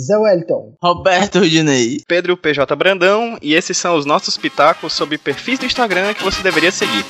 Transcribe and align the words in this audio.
Zé 0.00 0.16
Wellington. 0.16 0.74
Roberto 0.82 1.40
Rudinei. 1.40 2.00
Pedro 2.06 2.36
PJ 2.36 2.74
Brandão. 2.76 3.38
E 3.42 3.54
esses 3.54 3.76
são 3.76 3.96
os 3.96 4.06
nossos 4.06 4.36
pitacos 4.36 4.92
sobre 4.92 5.18
perfis 5.18 5.58
do 5.58 5.66
Instagram 5.66 6.14
que 6.14 6.24
você 6.24 6.42
deveria 6.42 6.70
seguir. 6.72 7.04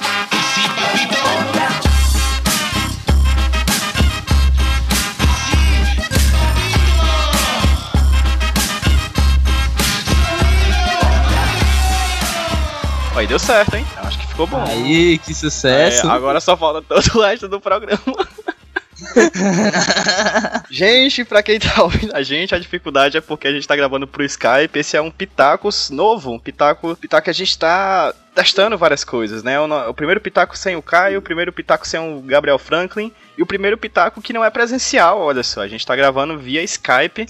Aí 13.15 13.27
deu 13.27 13.39
certo, 13.39 13.77
hein? 13.77 13.87
Acho 13.99 14.19
que 14.19 14.27
ficou 14.27 14.47
bom. 14.47 14.65
Aí, 14.67 15.19
que 15.19 15.33
sucesso. 15.35 16.07
É, 16.07 16.11
agora 16.11 16.41
só 16.41 16.57
falta 16.57 16.83
todo 16.83 17.19
o 17.19 17.23
resto 17.23 17.47
do 17.47 17.61
programa. 17.61 18.01
gente, 20.71 21.25
pra 21.25 21.43
quem 21.43 21.59
tá 21.59 21.83
ouvindo 21.83 22.15
a 22.15 22.23
gente, 22.23 22.55
a 22.55 22.59
dificuldade 22.59 23.17
é 23.17 23.21
porque 23.21 23.49
a 23.49 23.53
gente 23.53 23.67
tá 23.67 23.77
gravando 23.77 24.07
pro 24.07 24.25
Skype. 24.25 24.79
Esse 24.79 24.97
é 24.97 25.01
um 25.01 25.11
Pitacos 25.11 25.91
novo, 25.91 26.33
um 26.33 26.39
Pitaco, 26.39 26.97
Pitaco 26.97 27.25
que 27.25 27.31
a 27.31 27.35
gente 27.35 27.59
tá 27.59 28.15
testando 28.35 28.79
várias 28.79 29.05
coisas, 29.05 29.43
né? 29.43 29.61
O, 29.61 29.91
o, 29.91 29.95
primeiro 29.95 30.21
Pitaco 30.21 30.57
sem 30.57 30.77
o 30.77 30.83
Caio, 30.83 31.19
o 31.19 31.23
primeiro 31.23 31.53
Pitaco 31.53 31.87
sem 31.87 32.01
o 32.01 32.21
Gabriel 32.23 32.59
Franklin 32.59 33.13
e 33.37 33.43
o 33.43 33.47
primeiro 33.47 33.77
Pitaco 33.77 34.23
que 34.23 34.33
não 34.33 34.45
é 34.45 34.51
presencial, 34.51 35.21
olha 35.21 35.43
só. 35.43 35.63
A 35.63 35.69
gente 35.69 35.87
tá 35.87 35.95
gravando 35.95 36.39
via 36.39 36.63
Skype 36.63 37.27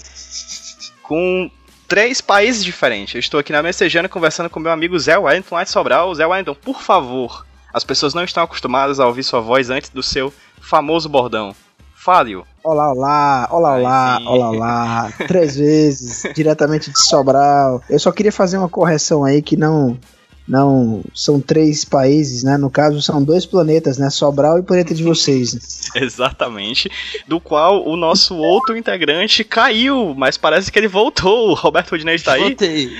com 1.01 1.49
três 1.87 2.21
países 2.21 2.63
diferentes. 2.63 3.13
Eu 3.13 3.19
estou 3.19 3.39
aqui 3.39 3.51
na 3.51 3.61
Messejana 3.61 4.09
conversando 4.09 4.49
com 4.49 4.59
meu 4.59 4.71
amigo 4.71 4.97
Zé 4.97 5.17
Wellington 5.17 5.55
lá 5.55 5.63
de 5.63 5.69
Sobral. 5.69 6.15
Zé 6.15 6.25
Wellington, 6.25 6.55
por 6.55 6.81
favor, 6.81 7.45
as 7.73 7.83
pessoas 7.83 8.13
não 8.13 8.23
estão 8.23 8.43
acostumadas 8.43 8.99
a 8.99 9.07
ouvir 9.07 9.23
sua 9.23 9.41
voz 9.41 9.69
antes 9.69 9.89
do 9.89 10.03
seu 10.03 10.33
famoso 10.61 11.09
bordão. 11.09 11.55
Fale-o. 12.03 12.45
Olá, 12.61 12.91
olá, 12.91 13.47
olá, 13.49 13.77
olá, 13.77 14.21
olá, 14.25 14.49
olá. 14.49 15.13
Três 15.25 15.55
vezes, 15.55 16.23
diretamente 16.35 16.91
de 16.91 17.01
Sobral. 17.01 17.81
Eu 17.89 17.97
só 17.97 18.11
queria 18.11 18.31
fazer 18.31 18.57
uma 18.57 18.67
correção 18.67 19.23
aí 19.23 19.41
que 19.41 19.55
não 19.55 19.97
não 20.45 21.01
são 21.15 21.39
três 21.39 21.85
países, 21.85 22.43
né? 22.43 22.57
No 22.57 22.69
caso, 22.69 23.01
são 23.01 23.23
dois 23.23 23.45
planetas, 23.45 23.97
né? 23.97 24.09
Sobral 24.09 24.57
e 24.57 24.59
o 24.59 24.63
planeta 24.65 24.93
de 24.93 25.01
vocês. 25.01 25.89
Exatamente. 25.95 26.91
Do 27.25 27.39
qual 27.39 27.87
o 27.87 27.95
nosso 27.95 28.35
outro 28.35 28.75
integrante 28.75 29.41
caiu, 29.45 30.13
mas 30.17 30.37
parece 30.37 30.69
que 30.69 30.77
ele 30.77 30.89
voltou. 30.89 31.51
O 31.51 31.53
Roberto 31.53 31.91
Rodinei 31.91 32.15
está 32.15 32.33
aí? 32.33 32.41
Voltei. 32.41 32.91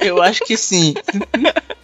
Eu 0.00 0.22
acho 0.22 0.40
que 0.44 0.56
sim. 0.56 0.94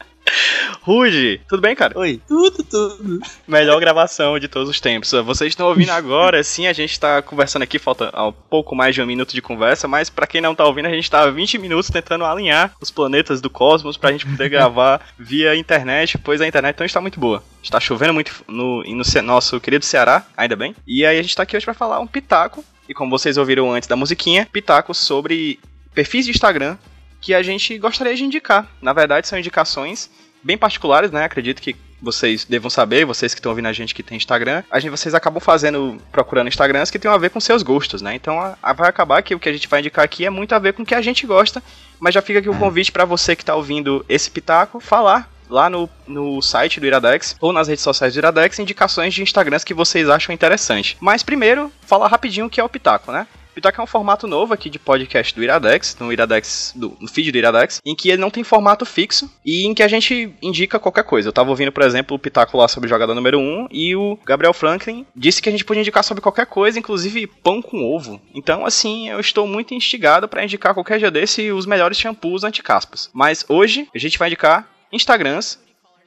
Rude, 0.89 1.39
tudo 1.47 1.61
bem, 1.61 1.77
cara? 1.77 1.93
Oi, 1.99 2.19
tudo, 2.27 2.65
tudo. 2.65 3.21
Melhor 3.47 3.79
gravação 3.79 4.39
de 4.39 4.49
todos 4.49 4.71
os 4.71 4.81
tempos. 4.81 5.11
Vocês 5.11 5.51
estão 5.51 5.67
ouvindo 5.67 5.91
agora, 5.91 6.43
sim, 6.43 6.67
a 6.67 6.73
gente 6.73 6.99
tá 6.99 7.21
conversando 7.21 7.61
aqui, 7.61 7.79
falta 7.79 8.11
um 8.19 8.33
pouco 8.33 8.75
mais 8.75 8.95
de 8.95 9.03
um 9.03 9.07
minuto 9.07 9.35
de 9.35 9.43
conversa, 9.43 9.87
mas 9.87 10.09
para 10.09 10.27
quem 10.27 10.41
não 10.41 10.55
tá 10.55 10.65
ouvindo, 10.65 10.87
a 10.87 10.91
gente 10.91 11.11
tá 11.11 11.25
há 11.25 11.31
20 11.31 11.59
minutos 11.59 11.91
tentando 11.91 12.25
alinhar 12.25 12.73
os 12.81 12.91
planetas 12.91 13.43
do 13.43 13.51
cosmos 13.51 13.99
pra 13.99 14.13
gente 14.13 14.25
poder 14.25 14.49
gravar 14.49 15.07
via 15.19 15.55
internet, 15.55 16.17
pois 16.17 16.41
a 16.41 16.47
internet 16.47 16.79
não 16.79 16.87
está 16.87 17.03
muito 17.03 17.21
boa. 17.21 17.45
Está 17.63 17.79
chovendo 17.79 18.15
muito 18.15 18.43
no, 18.49 18.83
no 18.83 19.23
nosso 19.25 19.61
querido 19.61 19.85
Ceará, 19.85 20.25
ainda 20.35 20.57
bem. 20.57 20.75
E 20.87 21.05
aí 21.05 21.19
a 21.19 21.23
gente 21.23 21.37
tá 21.37 21.43
aqui 21.43 21.55
hoje 21.55 21.67
para 21.67 21.75
falar 21.75 22.01
um 22.01 22.07
pitaco, 22.07 22.65
e 22.89 22.95
como 22.95 23.11
vocês 23.11 23.37
ouviram 23.37 23.71
antes 23.71 23.87
da 23.87 23.95
musiquinha, 23.95 24.49
pitaco 24.51 24.95
sobre 24.95 25.61
perfis 25.93 26.25
de 26.25 26.31
Instagram 26.31 26.79
que 27.21 27.35
a 27.35 27.43
gente 27.43 27.77
gostaria 27.79 28.15
de 28.15 28.25
indicar. 28.25 28.67
Na 28.81 28.93
verdade, 28.93 29.29
são 29.29 29.39
indicações 29.39 30.11
bem 30.43 30.57
particulares, 30.59 31.11
né? 31.11 31.25
Acredito 31.25 31.61
que 31.61 31.77
vocês 32.01 32.45
devam 32.45 32.71
saber, 32.71 33.05
vocês 33.05 33.35
que 33.35 33.41
estão 33.41 33.51
ouvindo 33.51 33.67
a 33.67 33.73
gente 33.73 33.95
que 33.95 34.03
tem 34.03 34.17
Instagram, 34.17 34.63
a 34.71 34.79
gente, 34.79 34.91
vocês 34.91 35.15
acabam 35.15 35.41
fazendo, 35.41 36.01
procurando 36.13 36.49
Instagrams 36.49 36.91
que 36.91 36.99
tem 36.99 37.11
a 37.11 37.17
ver 37.17 37.31
com 37.31 37.41
seus 37.41 37.63
gostos, 37.63 38.01
né? 38.01 38.15
Então 38.15 38.41
a, 38.41 38.57
a, 38.63 38.73
vai 38.73 38.89
acabar 38.89 39.23
que 39.23 39.35
o 39.35 39.41
que 39.41 39.49
a 39.49 39.53
gente 39.53 39.69
vai 39.69 39.81
indicar 39.81 40.05
aqui 40.05 40.25
é 40.25 40.31
muito 40.31 40.55
a 40.55 40.59
ver 40.59 40.73
com 40.73 40.83
o 40.83 40.87
que 40.87 40.95
a 40.95 41.03
gente 41.03 41.27
gosta, 41.27 41.63
mas 41.99 42.15
já 42.15 42.23
fica 42.23 42.39
aqui 42.39 42.49
o 42.49 42.57
convite 42.57 42.93
para 42.93 43.05
você 43.05 43.35
que 43.35 43.43
está 43.43 43.55
ouvindo 43.55 44.05
esse 44.09 44.31
pitaco 44.31 44.81
falar 44.81 45.29
lá 45.51 45.71
no, 45.71 45.89
no 46.07 46.43
site 46.43 46.79
do 46.79 46.87
Iradex 46.87 47.37
ou 47.41 47.53
nas 47.53 47.69
redes 47.69 47.83
sociais 47.83 48.15
do 48.15 48.19
Iradex 48.19 48.59
indicações 48.59 49.15
de 49.15 49.23
Instagrams 49.23 49.65
que 49.65 49.75
vocês 49.75 50.09
acham 50.09 50.35
interessante. 50.35 50.97
Mas 51.01 51.23
primeiro, 51.23 51.73
falar 51.83 52.09
rapidinho 52.09 52.47
o 52.47 52.51
que 52.51 52.61
é 52.61 52.65
o 52.65 52.69
pitaco, 52.69 53.11
né? 53.11 53.27
Pitaco 53.59 53.81
é 53.81 53.85
um 53.85 53.89
formato 53.89 54.29
novo 54.29 54.55
aqui 54.55 54.71
de 54.71 54.79
podcast 54.79 55.35
do 55.35 55.43
Iradex, 55.43 55.97
no 55.99 56.13
Iradex, 56.13 56.73
do, 56.77 56.97
no 57.01 57.09
feed 57.09 57.33
do 57.33 57.39
Iradex, 57.39 57.81
em 57.85 57.93
que 57.93 58.09
ele 58.09 58.21
não 58.21 58.31
tem 58.31 58.45
formato 58.45 58.87
fixo 58.87 59.29
e 59.45 59.67
em 59.67 59.75
que 59.75 59.83
a 59.83 59.89
gente 59.89 60.33
indica 60.41 60.79
qualquer 60.79 61.03
coisa. 61.03 61.29
Eu 61.29 61.33
tava 61.33 61.51
ouvindo, 61.51 61.73
por 61.73 61.83
exemplo, 61.83 62.17
o 62.17 62.21
Pitaco 62.21 62.57
lá 62.57 62.69
sobre 62.69 62.87
o 62.87 62.89
jogador 62.89 63.17
número 63.17 63.41
1 63.41 63.67
e 63.73 63.97
o 63.97 64.17
Gabriel 64.25 64.55
Franklin 64.55 65.05
disse 65.15 65.43
que 65.43 65.49
a 65.49 65.53
gente 65.53 65.65
podia 65.65 65.81
indicar 65.81 66.05
sobre 66.05 66.23
qualquer 66.23 66.47
coisa, 66.47 66.79
inclusive 66.79 67.27
pão 67.27 67.61
com 67.61 67.85
ovo. 67.85 68.21
Então, 68.33 68.65
assim, 68.65 69.09
eu 69.09 69.19
estou 69.19 69.45
muito 69.45 69.75
instigado 69.75 70.29
para 70.29 70.45
indicar 70.45 70.73
qualquer 70.73 71.01
dia 71.01 71.11
desse 71.11 71.51
os 71.51 71.67
melhores 71.67 71.99
shampoos 71.99 72.45
anti-caspas. 72.45 73.11
Mas 73.13 73.45
hoje 73.49 73.89
a 73.93 73.99
gente 73.99 74.21
vai 74.21 74.29
indicar 74.29 74.71
Instagrams 74.93 75.59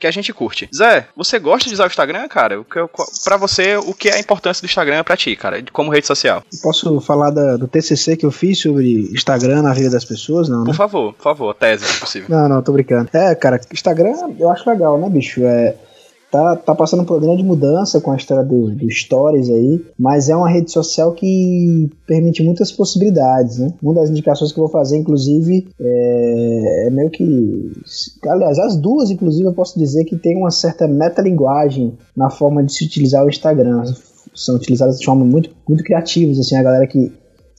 que 0.02 0.08
a 0.08 0.12
gente 0.12 0.34
curte. 0.34 0.68
Zé, 0.76 1.08
você 1.16 1.38
gosta 1.38 1.70
de 1.70 1.76
usar 1.76 1.84
o 1.84 1.88
Instagram, 1.88 2.28
cara? 2.28 2.66
Para 3.24 3.38
você, 3.38 3.78
o 3.78 3.94
que 3.94 4.10
é 4.10 4.16
a 4.16 4.20
importância 4.20 4.62
do 4.62 4.66
Instagram 4.66 5.04
para 5.04 5.16
ti, 5.16 5.36
cara, 5.36 5.64
como 5.72 5.92
rede 5.92 6.08
social? 6.08 6.44
Posso 6.62 7.00
falar 7.00 7.30
da, 7.30 7.56
do 7.56 7.68
TCC 7.68 8.18
que 8.18 8.26
eu 8.26 8.32
fiz 8.32 8.60
sobre 8.60 9.10
Instagram 9.14 9.62
na 9.62 9.74
vida 9.74 9.92
das 9.92 10.04
pessoas, 10.04 10.50
não? 10.50 10.62
Né? 10.62 10.66
Por 10.66 10.76
favor, 10.76 11.14
por 11.14 11.24
favor, 11.24 11.54
tese, 11.54 11.86
se 11.86 12.00
possível. 12.00 12.28
não, 12.30 12.50
não, 12.50 12.62
tô 12.64 12.74
brincando. 12.74 13.10
É, 13.14 13.36
cara, 13.36 13.62
Instagram 13.72 14.14
eu 14.40 14.50
acho 14.50 14.68
legal, 14.68 14.98
né, 14.98 15.08
bicho? 15.08 15.44
É 15.46 15.76
tá, 16.32 16.56
tá 16.56 16.74
passando 16.74 17.04
por 17.04 17.16
uma 17.16 17.28
grande 17.28 17.44
mudança 17.44 18.00
com 18.00 18.12
a 18.12 18.16
história 18.16 18.44
do, 18.44 18.74
do 18.74 18.90
Stories 18.90 19.50
aí, 19.50 19.86
mas 20.00 20.30
é 20.30 20.36
uma 20.36 20.50
rede 20.50 20.72
social 20.72 21.12
que 21.12 21.90
permite 22.08 22.42
muitas 22.42 22.72
possibilidades, 22.72 23.60
né? 23.60 23.74
Uma 23.84 23.96
das 23.96 24.10
indicações 24.10 24.54
que 24.54 24.60
eu 24.60 24.64
vou 24.64 24.72
fazer, 24.72 24.98
inclusive, 24.98 25.68
é, 25.80 26.88
é 26.88 26.90
meio 26.90 27.10
que. 27.10 27.72
Aliás, 28.26 28.58
as 28.58 28.78
duas, 28.78 29.12
inclusive, 29.12 29.46
eu 29.46 29.54
posso 29.54 29.78
dizer 29.78 30.06
que 30.06 30.18
tem 30.18 30.38
uma 30.38 30.52
certa 30.52 30.88
metalinguagem 30.88 31.98
na 32.16 32.30
forma 32.30 32.64
de 32.64 32.74
se 32.74 32.86
utilizar 32.86 33.26
o 33.26 33.30
Instagram. 33.30 33.84
São 34.34 34.56
utilizadas 34.56 34.98
de 34.98 35.06
forma 35.06 35.26
muito, 35.26 35.50
muito 35.68 35.84
criativas, 35.84 36.40
assim, 36.40 36.56
a 36.56 36.64
galera 36.64 36.88
que, 36.88 37.12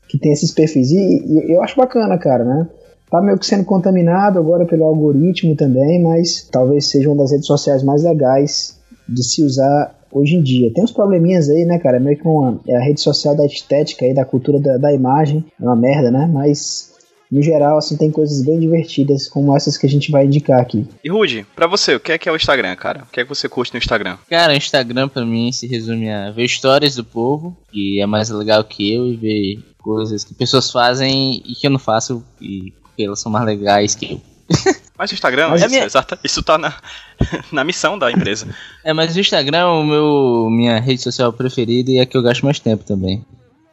que 0.08 0.18
tem 0.18 0.32
esses 0.32 0.50
perfis. 0.50 0.90
E, 0.90 0.96
e 0.96 1.52
eu 1.52 1.62
acho 1.62 1.76
bacana, 1.76 2.16
cara, 2.16 2.42
né? 2.42 2.68
Tá 3.12 3.20
meio 3.20 3.38
que 3.38 3.44
sendo 3.44 3.66
contaminado 3.66 4.38
agora 4.38 4.64
pelo 4.64 4.84
algoritmo 4.84 5.54
também, 5.54 6.02
mas 6.02 6.48
talvez 6.50 6.88
seja 6.88 7.10
uma 7.10 7.18
das 7.22 7.30
redes 7.30 7.46
sociais 7.46 7.82
mais 7.82 8.02
legais 8.02 8.80
de 9.06 9.22
se 9.22 9.44
usar 9.44 9.94
hoje 10.10 10.34
em 10.34 10.42
dia. 10.42 10.72
Tem 10.72 10.82
uns 10.82 10.92
probleminhas 10.92 11.50
aí, 11.50 11.66
né, 11.66 11.78
cara? 11.78 11.98
É 11.98 12.00
meio 12.00 12.16
que 12.16 12.26
uma, 12.26 12.58
é 12.66 12.74
a 12.74 12.80
rede 12.80 13.02
social 13.02 13.36
da 13.36 13.44
estética 13.44 14.06
aí, 14.06 14.14
da 14.14 14.24
cultura 14.24 14.58
da, 14.58 14.78
da 14.78 14.92
imagem. 14.94 15.44
É 15.60 15.62
uma 15.62 15.76
merda, 15.76 16.10
né? 16.10 16.26
Mas 16.32 16.90
no 17.30 17.42
geral, 17.42 17.76
assim, 17.76 17.98
tem 17.98 18.10
coisas 18.10 18.42
bem 18.42 18.58
divertidas, 18.58 19.28
como 19.28 19.54
essas 19.54 19.76
que 19.76 19.86
a 19.86 19.90
gente 19.90 20.10
vai 20.10 20.24
indicar 20.24 20.60
aqui. 20.60 20.86
E 21.04 21.10
Rude, 21.10 21.46
pra 21.54 21.66
você, 21.66 21.94
o 21.94 22.00
que 22.00 22.12
é 22.12 22.18
que 22.18 22.30
é 22.30 22.32
o 22.32 22.36
Instagram, 22.36 22.74
cara? 22.76 23.02
O 23.02 23.12
que 23.12 23.20
é 23.20 23.24
que 23.24 23.28
você 23.28 23.46
curte 23.46 23.74
no 23.74 23.78
Instagram? 23.78 24.16
Cara, 24.28 24.54
o 24.54 24.56
Instagram 24.56 25.08
pra 25.08 25.24
mim 25.24 25.52
se 25.52 25.66
resume 25.66 26.10
a 26.10 26.30
ver 26.30 26.44
histórias 26.44 26.94
do 26.94 27.04
povo, 27.04 27.54
que 27.70 28.00
é 28.00 28.06
mais 28.06 28.30
legal 28.30 28.64
que 28.64 28.94
eu, 28.94 29.06
e 29.06 29.16
ver 29.16 29.58
coisas 29.82 30.24
que 30.24 30.32
pessoas 30.32 30.70
fazem 30.70 31.42
e 31.46 31.54
que 31.54 31.66
eu 31.66 31.70
não 31.70 31.78
faço, 31.78 32.22
e 32.40 32.72
porque 32.92 33.04
elas 33.04 33.20
são 33.20 33.32
mais 33.32 33.44
legais 33.46 33.94
que 33.94 34.12
eu. 34.12 34.20
Mas 34.98 35.10
o 35.10 35.14
Instagram, 35.14 35.48
mas 35.48 35.62
é 35.62 35.68
minha... 35.68 35.84
exato, 35.84 36.16
isso 36.22 36.42
tá 36.44 36.56
na, 36.56 36.72
na 37.50 37.64
missão 37.64 37.98
da 37.98 38.12
empresa. 38.12 38.46
É, 38.84 38.92
mas 38.92 39.16
o 39.16 39.18
Instagram 39.18 39.58
é 39.58 39.64
o 39.64 39.82
meu, 39.82 40.48
minha 40.48 40.78
rede 40.78 41.02
social 41.02 41.32
preferida 41.32 41.90
e 41.90 41.98
é 41.98 42.06
que 42.06 42.16
eu 42.16 42.22
gasto 42.22 42.44
mais 42.44 42.60
tempo 42.60 42.84
também. 42.84 43.24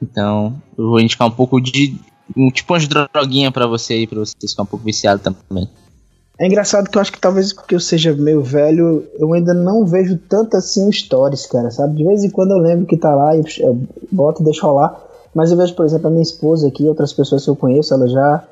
Então, 0.01 0.59
eu 0.75 0.89
vou 0.89 0.99
indicar 0.99 1.27
um 1.27 1.31
pouco 1.31 1.59
de. 1.61 1.95
Um, 2.35 2.49
tipo 2.49 2.73
umas 2.73 2.87
droguinhas 2.87 3.51
pra 3.51 3.67
você 3.67 3.93
aí, 3.93 4.07
pra 4.07 4.19
você 4.19 4.33
ficar 4.47 4.63
um 4.63 4.65
pouco 4.65 4.83
viciado 4.83 5.21
também. 5.21 5.69
É 6.39 6.47
engraçado 6.47 6.89
que 6.89 6.97
eu 6.97 7.01
acho 7.01 7.11
que 7.11 7.19
talvez 7.19 7.51
porque 7.51 7.75
eu 7.75 7.79
seja 7.79 8.13
meio 8.13 8.41
velho, 8.41 9.05
eu 9.19 9.31
ainda 9.33 9.53
não 9.53 9.85
vejo 9.85 10.17
tanto 10.17 10.55
assim 10.55 10.91
stories, 10.91 11.45
cara, 11.45 11.69
sabe? 11.69 11.97
De 11.97 12.05
vez 12.05 12.23
em 12.23 12.29
quando 12.29 12.51
eu 12.51 12.57
lembro 12.57 12.85
que 12.85 12.97
tá 12.97 13.13
lá 13.13 13.35
e 13.35 13.43
eu 13.59 13.87
boto 14.11 14.41
e 14.41 14.45
deixo 14.45 14.65
rolar. 14.65 14.99
Mas 15.35 15.51
eu 15.51 15.57
vejo, 15.57 15.75
por 15.75 15.85
exemplo, 15.85 16.07
a 16.07 16.09
minha 16.09 16.23
esposa 16.23 16.67
aqui, 16.67 16.87
outras 16.87 17.13
pessoas 17.13 17.43
que 17.43 17.49
eu 17.49 17.55
conheço, 17.55 17.93
ela 17.93 18.07
já 18.07 18.43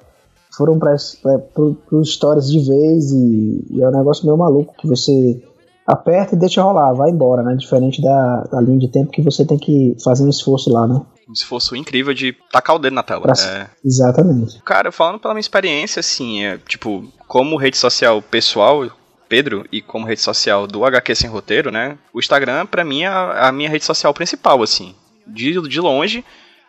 foram 0.58 0.80
para 0.80 0.96
os 0.96 2.14
stories 2.14 2.50
de 2.50 2.60
vez 2.60 3.12
e, 3.12 3.66
e, 3.70 3.82
é 3.82 3.88
um 3.88 3.92
negócio 3.92 4.26
meio 4.26 4.38
maluco 4.38 4.76
que 4.78 4.88
você 4.88 5.42
aperta 5.86 6.36
e 6.36 6.38
deixa 6.38 6.62
rolar, 6.62 6.94
vai 6.94 7.12
embora, 7.12 7.44
né? 7.44 7.56
Diferente 7.56 8.02
da, 8.02 8.44
da 8.52 8.60
linha 8.60 8.80
de 8.80 8.90
tempo 8.90 9.12
que 9.12 9.22
você 9.22 9.46
tem 9.46 9.58
que 9.58 9.96
fazer 10.04 10.24
um 10.24 10.30
esforço 10.30 10.70
lá, 10.70 10.86
né? 10.86 11.00
Um 11.30 11.34
esforço 11.34 11.76
incrível 11.76 12.14
de 12.14 12.36
tacar 12.52 12.76
o 12.76 12.80
dedo 12.80 12.94
na 12.94 13.04
tela. 13.04 13.26
É... 13.32 13.68
Exatamente. 13.86 14.62
Cara, 14.64 14.92
falando 14.92 15.20
pela 15.20 15.34
minha 15.34 15.42
experiência, 15.42 16.00
assim, 16.00 16.44
é, 16.44 16.58
tipo, 16.58 17.06
como 17.28 17.58
rede 17.58 17.78
social 17.78 18.22
pessoal, 18.22 18.90
Pedro, 19.30 19.66
e 19.72 19.82
como 19.82 20.06
rede 20.06 20.22
social 20.22 20.68
do 20.68 20.84
HQ 20.86 21.16
Sem 21.16 21.30
Roteiro, 21.30 21.72
né? 21.72 21.98
O 22.14 22.20
Instagram, 22.20 22.66
para 22.66 22.84
mim, 22.84 23.04
é 23.04 23.08
a, 23.08 23.50
a 23.50 23.52
minha 23.52 23.70
rede 23.70 23.86
social 23.86 24.14
principal, 24.14 24.62
assim. 24.64 24.96
De, 25.26 25.62
de 25.68 25.80
longe, 25.82 26.24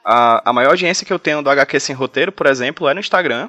a, 0.04 0.50
a 0.50 0.52
maior 0.52 0.70
audiência 0.70 1.06
que 1.06 1.12
eu 1.12 1.18
tenho 1.18 1.42
do 1.42 1.50
HQ 1.50 1.80
Sem 1.80 1.94
Roteiro, 1.94 2.32
por 2.32 2.46
exemplo, 2.46 2.88
é 2.88 2.94
no 2.94 3.00
Instagram. 3.00 3.48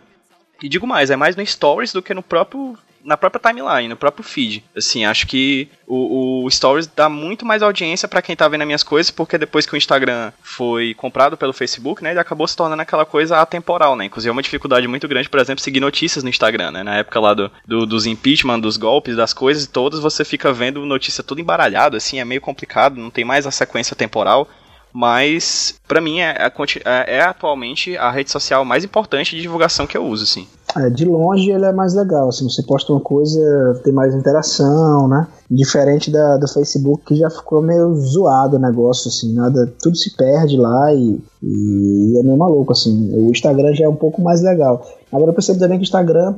E 0.62 0.70
digo 0.70 0.86
mais, 0.88 1.10
é 1.10 1.16
mais 1.16 1.36
no 1.36 1.46
Stories 1.46 1.94
do 1.94 2.02
que 2.02 2.14
no 2.14 2.24
próprio 2.24 2.78
na 3.04 3.18
própria 3.18 3.42
timeline, 3.42 3.88
no 3.88 3.96
próprio 3.96 4.24
feed. 4.24 4.64
Assim, 4.76 5.06
acho 5.06 5.26
que 5.26 5.70
o, 5.88 6.44
o 6.44 6.52
Stories 6.52 6.88
dá 6.88 7.08
muito 7.10 7.46
mais 7.46 7.64
audiência 7.64 8.08
para 8.08 8.22
quem 8.22 8.36
tá 8.36 8.48
vendo 8.48 8.62
as 8.62 8.68
minhas 8.68 8.84
coisas, 8.84 9.10
porque 9.10 9.38
depois 9.38 9.66
que 9.66 9.74
o 9.74 9.78
Instagram 9.78 10.32
foi 10.42 10.94
comprado 10.94 11.38
pelo 11.38 11.54
Facebook, 11.54 12.04
né, 12.04 12.12
ele 12.12 12.20
acabou 12.20 12.48
se 12.48 12.56
tornando 12.56 12.82
aquela 12.82 13.06
coisa 13.06 13.38
atemporal, 13.38 13.96
né? 13.96 14.06
Inclusive 14.06 14.30
é 14.30 14.32
uma 14.32 14.42
dificuldade 14.42 14.88
muito 14.88 15.08
grande, 15.08 15.30
por 15.30 15.40
exemplo, 15.40 15.64
seguir 15.64 15.80
notícias 15.80 16.24
no 16.24 16.30
Instagram, 16.30 16.72
né? 16.72 16.84
Na 16.84 16.98
época 16.98 17.20
lá 17.20 17.34
do, 17.34 17.52
do 17.66 17.86
dos 17.86 18.06
impeachment, 18.06 18.60
dos 18.60 18.78
golpes, 18.78 19.16
das 19.16 19.34
coisas 19.34 19.66
todas, 19.66 20.00
você 20.00 20.26
fica 20.26 20.52
vendo 20.52 20.86
notícia 20.86 21.24
tudo 21.24 21.42
embaralhado, 21.42 21.98
assim, 21.98 22.20
é 22.20 22.26
meio 22.26 22.42
complicado, 22.42 23.00
não 23.00 23.10
tem 23.10 23.26
mais 23.26 23.48
a 23.48 23.52
sequência 23.52 23.96
temporal 23.96 24.48
mas 24.94 25.76
para 25.88 26.02
mim 26.02 26.20
é, 26.20 26.36
é, 26.38 27.18
é, 27.18 27.22
atualmente 27.22 27.96
a 27.98 28.12
rede 28.12 28.32
social 28.32 28.66
mais 28.66 28.84
importante 28.84 29.36
de 29.36 29.42
divulgação 29.42 29.88
que 29.88 29.98
eu 29.98 30.06
uso, 30.06 30.24
assim. 30.24 30.48
É, 30.76 30.90
de 30.90 31.06
longe 31.06 31.50
ele 31.50 31.66
é 31.66 31.72
mais 31.72 31.96
legal, 31.96 32.30
assim, 32.30 32.48
você 32.48 32.62
posta 32.64 32.92
uma 32.92 33.02
coisa, 33.02 33.82
tem 33.84 33.92
mais 33.92 34.14
interação, 34.14 35.08
né? 35.08 35.28
Diferente 35.50 36.12
da, 36.12 36.38
do 36.38 36.48
Facebook 36.48 37.06
que 37.06 37.16
já 37.16 37.30
ficou 37.30 37.62
meio 37.62 37.96
zoado 37.96 38.58
o 38.58 38.60
negócio, 38.60 39.10
assim, 39.10 39.34
nada, 39.34 39.72
tudo 39.82 39.98
se 39.98 40.16
perde 40.16 40.58
lá 40.58 40.94
e, 40.94 41.20
e 41.42 42.20
é 42.20 42.24
meio 42.24 42.38
maluco, 42.38 42.72
assim. 42.72 43.12
O 43.16 43.32
Instagram 43.32 43.74
já 43.74 43.86
é 43.86 43.90
um 43.90 43.96
pouco 43.96 44.22
mais 44.22 44.42
legal. 44.42 44.86
Agora 45.12 45.32
eu 45.32 45.34
percebo 45.34 45.60
também 45.60 45.80
que 45.80 45.84
o 45.84 45.88
Instagram 45.88 46.36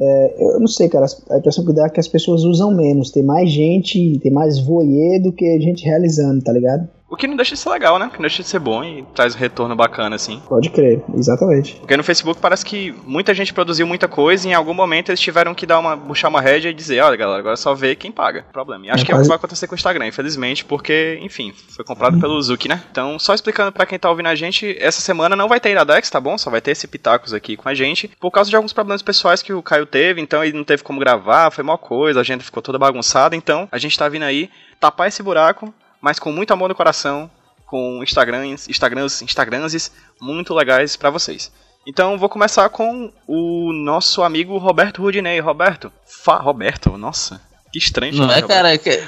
é, 0.00 0.54
eu 0.56 0.60
não 0.60 0.66
sei, 0.66 0.88
cara, 0.88 1.06
a 1.30 1.38
impressão 1.38 1.64
que 1.64 1.72
dá 1.72 1.86
é 1.86 1.88
que 1.88 2.00
as 2.00 2.08
pessoas 2.08 2.42
usam 2.42 2.74
menos. 2.74 3.10
Tem 3.10 3.22
mais 3.22 3.50
gente, 3.50 4.18
tem 4.18 4.32
mais 4.32 4.58
voyeur 4.58 5.22
do 5.22 5.32
que 5.32 5.60
gente 5.60 5.84
realizando, 5.84 6.42
tá 6.42 6.52
ligado? 6.52 6.88
O 7.14 7.16
que 7.16 7.28
não 7.28 7.36
deixa 7.36 7.54
de 7.54 7.60
ser 7.60 7.70
legal, 7.70 7.96
né? 7.96 8.06
O 8.06 8.10
que 8.10 8.16
não 8.16 8.22
deixa 8.22 8.42
de 8.42 8.48
ser 8.48 8.58
bom 8.58 8.82
e 8.82 9.04
traz 9.14 9.36
um 9.36 9.38
retorno 9.38 9.76
bacana, 9.76 10.16
assim. 10.16 10.42
Pode 10.48 10.68
crer, 10.68 11.00
exatamente. 11.16 11.76
Porque 11.76 11.96
no 11.96 12.02
Facebook 12.02 12.40
parece 12.40 12.64
que 12.64 12.92
muita 13.06 13.32
gente 13.32 13.54
produziu 13.54 13.86
muita 13.86 14.08
coisa 14.08 14.48
e 14.48 14.50
em 14.50 14.54
algum 14.54 14.74
momento 14.74 15.10
eles 15.10 15.20
tiveram 15.20 15.54
que 15.54 15.64
dar 15.64 15.78
uma, 15.78 15.96
puxar 15.96 16.26
uma 16.26 16.40
rédea 16.40 16.70
e 16.70 16.74
dizer, 16.74 17.00
olha 17.00 17.16
galera, 17.16 17.38
agora 17.38 17.56
só 17.56 17.72
vê 17.72 17.94
quem 17.94 18.10
paga. 18.10 18.44
Problema. 18.52 18.86
E 18.86 18.90
acho 18.90 19.04
é 19.04 19.06
que 19.06 19.12
quase... 19.12 19.20
é 19.20 19.22
o 19.22 19.22
que 19.22 19.28
vai 19.28 19.36
acontecer 19.36 19.68
com 19.68 19.74
o 19.74 19.76
Instagram, 19.76 20.08
infelizmente, 20.08 20.64
porque, 20.64 21.20
enfim, 21.22 21.54
foi 21.68 21.84
comprado 21.84 22.16
hum. 22.16 22.20
pelo 22.20 22.42
Zuki, 22.42 22.68
né? 22.68 22.82
Então, 22.90 23.16
só 23.16 23.32
explicando 23.32 23.70
para 23.70 23.86
quem 23.86 23.96
tá 23.96 24.10
ouvindo 24.10 24.26
a 24.26 24.34
gente, 24.34 24.76
essa 24.80 25.00
semana 25.00 25.36
não 25.36 25.46
vai 25.46 25.60
ter 25.60 25.70
Iradex, 25.70 26.10
tá 26.10 26.20
bom? 26.20 26.36
Só 26.36 26.50
vai 26.50 26.60
ter 26.60 26.72
esse 26.72 26.88
Pitacos 26.88 27.32
aqui 27.32 27.56
com 27.56 27.68
a 27.68 27.74
gente, 27.74 28.10
por 28.18 28.32
causa 28.32 28.50
de 28.50 28.56
alguns 28.56 28.72
problemas 28.72 29.02
pessoais 29.02 29.40
que 29.40 29.52
o 29.52 29.62
Caio 29.62 29.86
teve, 29.86 30.20
então 30.20 30.42
ele 30.42 30.56
não 30.56 30.64
teve 30.64 30.82
como 30.82 30.98
gravar, 30.98 31.52
foi 31.52 31.62
uma 31.62 31.78
coisa, 31.78 32.18
a 32.18 32.22
agenda 32.22 32.42
ficou 32.42 32.60
toda 32.60 32.76
bagunçada, 32.76 33.36
então 33.36 33.68
a 33.70 33.78
gente 33.78 33.96
tá 33.96 34.08
vindo 34.08 34.24
aí 34.24 34.50
tapar 34.80 35.06
esse 35.06 35.22
buraco, 35.22 35.72
mas 36.04 36.18
com 36.18 36.30
muito 36.30 36.52
amor 36.52 36.68
no 36.68 36.74
coração, 36.74 37.30
com 37.64 38.02
Instagrams, 38.02 38.68
Instagrams, 38.68 39.22
Instagrams 39.22 39.90
muito 40.20 40.52
legais 40.52 40.96
para 40.96 41.08
vocês. 41.08 41.50
Então 41.86 42.18
vou 42.18 42.28
começar 42.28 42.68
com 42.68 43.10
o 43.26 43.72
nosso 43.72 44.22
amigo 44.22 44.58
Roberto 44.58 45.00
Rudinei. 45.00 45.40
Roberto, 45.40 45.90
fa 46.06 46.36
Roberto, 46.36 46.98
nossa, 46.98 47.40
que 47.72 47.78
estranho. 47.78 48.14
Não 48.16 48.24
é, 48.24 48.40
Roberto. 48.40 48.48
cara? 48.48 48.76
Que... 48.76 49.02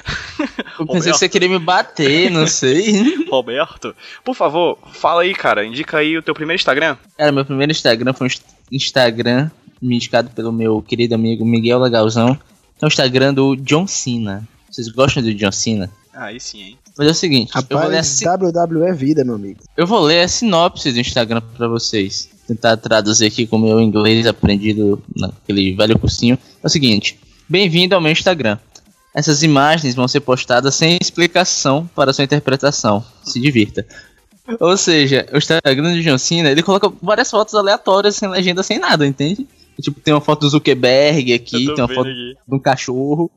Eu 0.80 0.86
pensei 0.86 1.12
que 1.12 1.18
você 1.18 1.28
queria 1.28 1.50
me 1.50 1.58
bater, 1.58 2.30
não 2.30 2.46
sei. 2.46 3.26
Roberto, 3.28 3.94
por 4.24 4.34
favor, 4.34 4.78
fala 4.94 5.20
aí, 5.20 5.34
cara. 5.34 5.66
Indica 5.66 5.98
aí 5.98 6.16
o 6.16 6.22
teu 6.22 6.32
primeiro 6.32 6.58
Instagram. 6.58 6.96
Cara, 7.18 7.30
meu 7.30 7.44
primeiro 7.44 7.72
Instagram 7.72 8.14
foi 8.14 8.26
um 8.26 8.30
Instagram 8.72 9.50
me 9.82 9.96
indicado 9.96 10.30
pelo 10.30 10.50
meu 10.50 10.80
querido 10.80 11.14
amigo 11.14 11.44
Miguel 11.44 11.78
Legalzão. 11.78 12.40
É 12.80 12.86
o 12.86 12.88
Instagram 12.88 13.34
do 13.34 13.54
John 13.54 13.86
Cena. 13.86 14.48
Vocês 14.70 14.88
gostam 14.88 15.22
do 15.22 15.34
John 15.34 15.52
Cena? 15.52 15.90
Aí 16.14 16.40
sim, 16.40 16.62
hein? 16.62 16.78
Mas 16.96 17.08
é 17.08 17.10
o 17.10 17.14
seguinte, 17.14 17.50
Rapaz, 17.52 17.70
eu 17.70 17.78
vou 17.78 17.88
ler 17.88 17.98
a. 17.98 18.34
WWE 18.34 18.88
é 18.88 18.92
vida, 18.92 19.24
meu 19.24 19.34
amigo. 19.34 19.60
Eu 19.76 19.86
vou 19.86 20.00
ler 20.00 20.22
a 20.22 20.28
sinopse 20.28 20.90
do 20.92 20.98
Instagram 20.98 21.42
para 21.56 21.68
vocês. 21.68 22.28
Tentar 22.46 22.76
traduzir 22.76 23.26
aqui 23.26 23.46
com 23.46 23.56
o 23.56 23.60
meu 23.60 23.80
inglês 23.80 24.26
aprendido 24.26 25.02
naquele 25.14 25.74
velho 25.74 25.98
cursinho. 25.98 26.38
É 26.62 26.66
o 26.66 26.70
seguinte: 26.70 27.18
Bem-vindo 27.48 27.94
ao 27.94 28.00
meu 28.00 28.12
Instagram. 28.12 28.58
Essas 29.14 29.42
imagens 29.42 29.94
vão 29.94 30.06
ser 30.06 30.20
postadas 30.20 30.74
sem 30.74 30.98
explicação 31.00 31.88
para 31.94 32.12
sua 32.12 32.24
interpretação. 32.24 33.04
Se 33.24 33.40
divirta. 33.40 33.86
Ou 34.60 34.76
seja, 34.76 35.26
o 35.32 35.38
Instagram 35.38 35.94
do 35.94 36.02
John 36.02 36.18
Cena, 36.18 36.50
ele 36.50 36.62
coloca 36.62 36.92
várias 37.02 37.30
fotos 37.30 37.54
aleatórias, 37.54 38.16
sem 38.16 38.28
legenda, 38.28 38.62
sem 38.62 38.78
nada, 38.78 39.06
entende? 39.06 39.46
Tipo, 39.80 40.00
tem 40.00 40.14
uma 40.14 40.20
foto 40.20 40.40
do 40.40 40.50
Zuckerberg 40.50 41.32
aqui, 41.32 41.66
tem 41.74 41.84
uma 41.84 41.88
foto 41.88 42.08
aqui. 42.08 42.36
de 42.46 42.54
um 42.54 42.58
cachorro. 42.58 43.30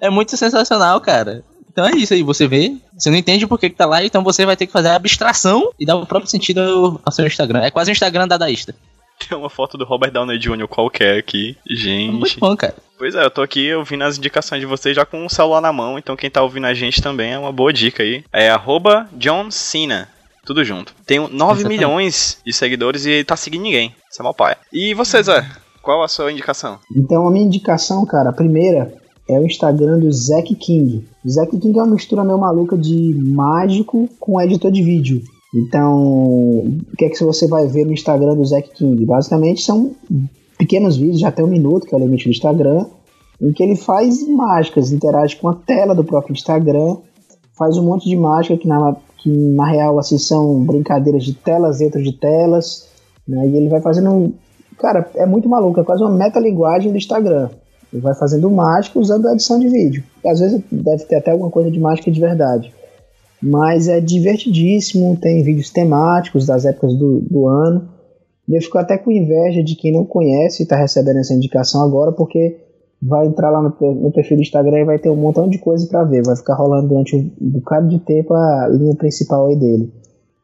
É 0.00 0.10
muito 0.10 0.36
sensacional, 0.36 1.00
cara. 1.00 1.44
Então 1.78 1.86
é 1.88 1.92
isso 1.92 2.12
aí, 2.12 2.24
você 2.24 2.48
vê, 2.48 2.74
você 2.92 3.08
não 3.08 3.16
entende 3.16 3.46
por 3.46 3.56
que, 3.56 3.70
que 3.70 3.76
tá 3.76 3.86
lá, 3.86 4.02
então 4.02 4.24
você 4.24 4.44
vai 4.44 4.56
ter 4.56 4.66
que 4.66 4.72
fazer 4.72 4.88
a 4.88 4.96
abstração 4.96 5.70
e 5.78 5.86
dar 5.86 5.94
o 5.94 6.04
próprio 6.04 6.28
sentido 6.28 7.00
ao 7.04 7.12
seu 7.12 7.24
Instagram. 7.24 7.60
É 7.60 7.70
quase 7.70 7.88
um 7.88 7.92
Instagram 7.92 8.26
dadaísta. 8.26 8.74
Tem 9.28 9.38
uma 9.38 9.48
foto 9.48 9.78
do 9.78 9.84
Robert 9.84 10.10
Downey 10.10 10.40
Jr. 10.40 10.66
qualquer 10.66 11.18
aqui. 11.18 11.56
Gente. 11.70 12.08
É 12.08 12.18
muito 12.18 12.40
bom, 12.40 12.56
cara. 12.56 12.74
Pois 12.98 13.14
é, 13.14 13.24
eu 13.24 13.30
tô 13.30 13.42
aqui 13.42 13.72
ouvindo 13.72 14.02
as 14.02 14.18
indicações 14.18 14.60
de 14.60 14.66
vocês 14.66 14.96
já 14.96 15.06
com 15.06 15.24
o 15.24 15.30
celular 15.30 15.60
na 15.60 15.72
mão, 15.72 15.96
então 15.96 16.16
quem 16.16 16.28
tá 16.28 16.42
ouvindo 16.42 16.66
a 16.66 16.74
gente 16.74 17.00
também 17.00 17.34
é 17.34 17.38
uma 17.38 17.52
boa 17.52 17.72
dica 17.72 18.02
aí. 18.02 18.24
É 18.32 18.50
arroba 18.50 19.08
John 19.12 19.48
Cena. 19.48 20.08
Tudo 20.44 20.64
junto. 20.64 20.92
Tem 21.06 21.20
9 21.28 21.62
milhões 21.68 22.40
de 22.44 22.52
seguidores 22.52 23.06
e 23.06 23.10
ele 23.10 23.24
tá 23.24 23.36
seguindo 23.36 23.62
ninguém. 23.62 23.94
Isso 24.10 24.20
é 24.20 24.24
mal 24.24 24.34
pai. 24.34 24.56
E 24.72 24.94
você, 24.94 25.22
Zé? 25.22 25.48
Qual 25.80 26.02
a 26.02 26.08
sua 26.08 26.32
indicação? 26.32 26.80
Então, 26.96 27.24
a 27.28 27.30
minha 27.30 27.46
indicação, 27.46 28.04
cara, 28.04 28.30
a 28.30 28.32
primeira 28.32 28.92
é 29.28 29.38
o 29.38 29.44
Instagram 29.44 29.98
do 29.98 30.10
Zack 30.10 30.54
King. 30.54 31.06
Zack 31.28 31.56
King 31.58 31.78
é 31.78 31.82
uma 31.82 31.92
mistura 31.92 32.24
meio 32.24 32.38
maluca 32.38 32.76
de 32.76 33.14
mágico 33.14 34.08
com 34.18 34.40
editor 34.40 34.70
de 34.70 34.82
vídeo. 34.82 35.22
Então, 35.54 36.02
o 36.02 36.96
que 36.96 37.04
é 37.04 37.08
que 37.08 37.22
você 37.22 37.46
vai 37.46 37.66
ver 37.66 37.84
no 37.84 37.92
Instagram 37.92 38.34
do 38.34 38.44
Zack 38.44 38.70
King? 38.74 39.04
Basicamente 39.04 39.62
são 39.62 39.92
pequenos 40.58 40.96
vídeos, 40.96 41.20
já 41.20 41.28
até 41.28 41.42
um 41.42 41.48
minuto, 41.48 41.86
que 41.86 41.94
é 41.94 41.98
o 41.98 42.00
limite 42.00 42.24
do 42.24 42.30
Instagram, 42.30 42.86
em 43.40 43.52
que 43.52 43.62
ele 43.62 43.76
faz 43.76 44.26
mágicas, 44.26 44.92
interage 44.92 45.36
com 45.36 45.48
a 45.48 45.54
tela 45.54 45.94
do 45.94 46.04
próprio 46.04 46.32
Instagram, 46.32 46.96
faz 47.56 47.78
um 47.78 47.84
monte 47.84 48.08
de 48.08 48.16
mágica 48.16 48.56
que 48.56 48.66
na, 48.66 48.96
que 49.18 49.30
na 49.30 49.66
real 49.66 49.98
assim, 49.98 50.18
são 50.18 50.64
brincadeiras 50.64 51.24
de 51.24 51.34
telas 51.34 51.78
dentro 51.78 52.02
de 52.02 52.12
telas, 52.12 52.88
né? 53.26 53.46
e 53.48 53.56
ele 53.56 53.68
vai 53.68 53.80
fazendo. 53.80 54.34
Cara, 54.78 55.10
é 55.14 55.26
muito 55.26 55.48
maluco, 55.48 55.80
é 55.80 55.84
quase 55.84 56.02
uma 56.02 56.10
metalinguagem 56.10 56.90
do 56.90 56.98
Instagram. 56.98 57.48
Ele 57.92 58.02
vai 58.02 58.14
fazendo 58.14 58.50
mágica 58.50 58.98
usando 58.98 59.26
a 59.26 59.32
edição 59.32 59.58
de 59.58 59.68
vídeo. 59.68 60.04
Às 60.26 60.40
vezes 60.40 60.62
deve 60.70 61.04
ter 61.04 61.16
até 61.16 61.30
alguma 61.30 61.50
coisa 61.50 61.70
de 61.70 61.80
mágica 61.80 62.10
de 62.10 62.20
verdade. 62.20 62.72
Mas 63.42 63.88
é 63.88 64.00
divertidíssimo, 64.00 65.16
tem 65.16 65.42
vídeos 65.42 65.70
temáticos 65.70 66.46
das 66.46 66.64
épocas 66.64 66.94
do, 66.94 67.20
do 67.20 67.46
ano. 67.46 67.88
E 68.48 68.56
eu 68.56 68.62
fico 68.62 68.78
até 68.78 68.98
com 68.98 69.10
inveja 69.10 69.62
de 69.62 69.76
quem 69.76 69.92
não 69.92 70.04
conhece 70.04 70.62
e 70.62 70.64
está 70.64 70.76
recebendo 70.76 71.18
essa 71.18 71.34
indicação 71.34 71.82
agora, 71.82 72.12
porque 72.12 72.56
vai 73.00 73.26
entrar 73.26 73.50
lá 73.50 73.62
no, 73.62 73.94
no, 73.94 74.10
perfil 74.10 74.38
do 74.38 74.42
Instagram 74.42 74.80
e 74.80 74.84
vai 74.84 74.98
ter 74.98 75.10
um 75.10 75.16
montão 75.16 75.48
de 75.48 75.58
coisa 75.58 75.86
para 75.86 76.04
ver. 76.04 76.22
Vai 76.24 76.36
ficar 76.36 76.54
rolando 76.54 76.88
durante 76.88 77.14
um 77.16 77.30
bocado 77.40 77.88
de 77.88 77.98
tempo 78.00 78.34
a 78.34 78.68
linha 78.68 78.94
principal 78.96 79.46
aí 79.46 79.56
dele. 79.56 79.92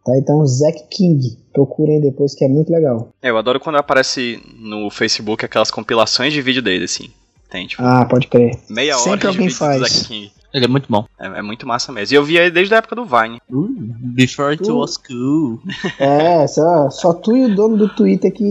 Tá? 0.04 0.16
Então, 0.18 0.46
Zack 0.46 0.84
King, 0.90 1.36
procurem 1.52 2.00
depois 2.00 2.34
que 2.34 2.44
é 2.44 2.48
muito 2.48 2.70
legal. 2.70 3.08
É, 3.22 3.30
eu 3.30 3.38
adoro 3.38 3.58
quando 3.58 3.76
aparece 3.76 4.38
no 4.60 4.90
Facebook 4.90 5.44
aquelas 5.44 5.70
compilações 5.70 6.32
de 6.32 6.42
vídeo 6.42 6.62
dele, 6.62 6.84
assim. 6.84 7.08
Tem, 7.54 7.68
tipo, 7.68 7.84
ah, 7.84 8.04
pode 8.04 8.26
crer. 8.26 8.58
Meia 8.68 8.96
hora 8.96 9.04
Sempre 9.04 9.28
alguém 9.28 9.48
faz. 9.48 10.10
Ele 10.10 10.64
é 10.64 10.66
muito 10.66 10.86
bom. 10.90 11.06
É, 11.16 11.38
é, 11.38 11.42
muito 11.42 11.64
massa 11.64 11.92
mesmo. 11.92 12.12
E 12.12 12.16
eu 12.16 12.24
vi 12.24 12.36
ele 12.36 12.50
desde 12.50 12.74
a 12.74 12.78
época 12.78 12.96
do 12.96 13.04
Vine. 13.04 13.40
Uh, 13.48 13.68
before 14.12 14.50
it 14.50 14.68
uh. 14.68 14.76
was 14.76 14.96
cool. 14.96 15.62
É, 16.00 16.48
só, 16.48 16.90
só 16.90 17.12
tu 17.12 17.36
e 17.36 17.44
o 17.44 17.54
dono 17.54 17.76
do 17.76 17.88
Twitter 17.88 18.32
que 18.32 18.42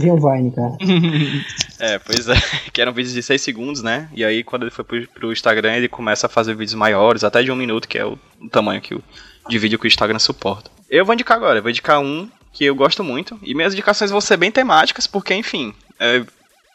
viam 0.00 0.16
Vine, 0.16 0.50
cara. 0.50 0.78
é, 1.78 1.98
pois 1.98 2.26
é. 2.26 2.34
Que 2.72 2.80
eram 2.80 2.94
vídeos 2.94 3.12
de 3.12 3.22
6 3.22 3.42
segundos, 3.42 3.82
né? 3.82 4.08
E 4.14 4.24
aí, 4.24 4.42
quando 4.42 4.62
ele 4.62 4.70
foi 4.70 4.84
pro, 4.84 5.06
pro, 5.08 5.30
Instagram, 5.30 5.74
ele 5.74 5.88
começa 5.88 6.26
a 6.26 6.30
fazer 6.30 6.54
vídeos 6.54 6.74
maiores, 6.74 7.24
até 7.24 7.42
de 7.42 7.52
um 7.52 7.56
minuto, 7.56 7.86
que 7.86 7.98
é 7.98 8.06
o, 8.06 8.18
o 8.40 8.48
tamanho 8.48 8.80
que 8.80 8.94
o, 8.94 9.04
de 9.46 9.58
vídeo 9.58 9.78
que 9.78 9.84
o 9.84 9.88
Instagram 9.88 10.18
suporta. 10.18 10.70
Eu 10.88 11.04
vou 11.04 11.12
indicar 11.12 11.36
agora. 11.36 11.58
Eu 11.58 11.62
vou 11.62 11.70
indicar 11.70 12.00
um 12.00 12.30
que 12.50 12.64
eu 12.64 12.74
gosto 12.74 13.04
muito. 13.04 13.38
E 13.42 13.54
minhas 13.54 13.74
indicações 13.74 14.10
vão 14.10 14.22
ser 14.22 14.38
bem 14.38 14.50
temáticas, 14.50 15.06
porque, 15.06 15.34
enfim, 15.34 15.74
é, 16.00 16.24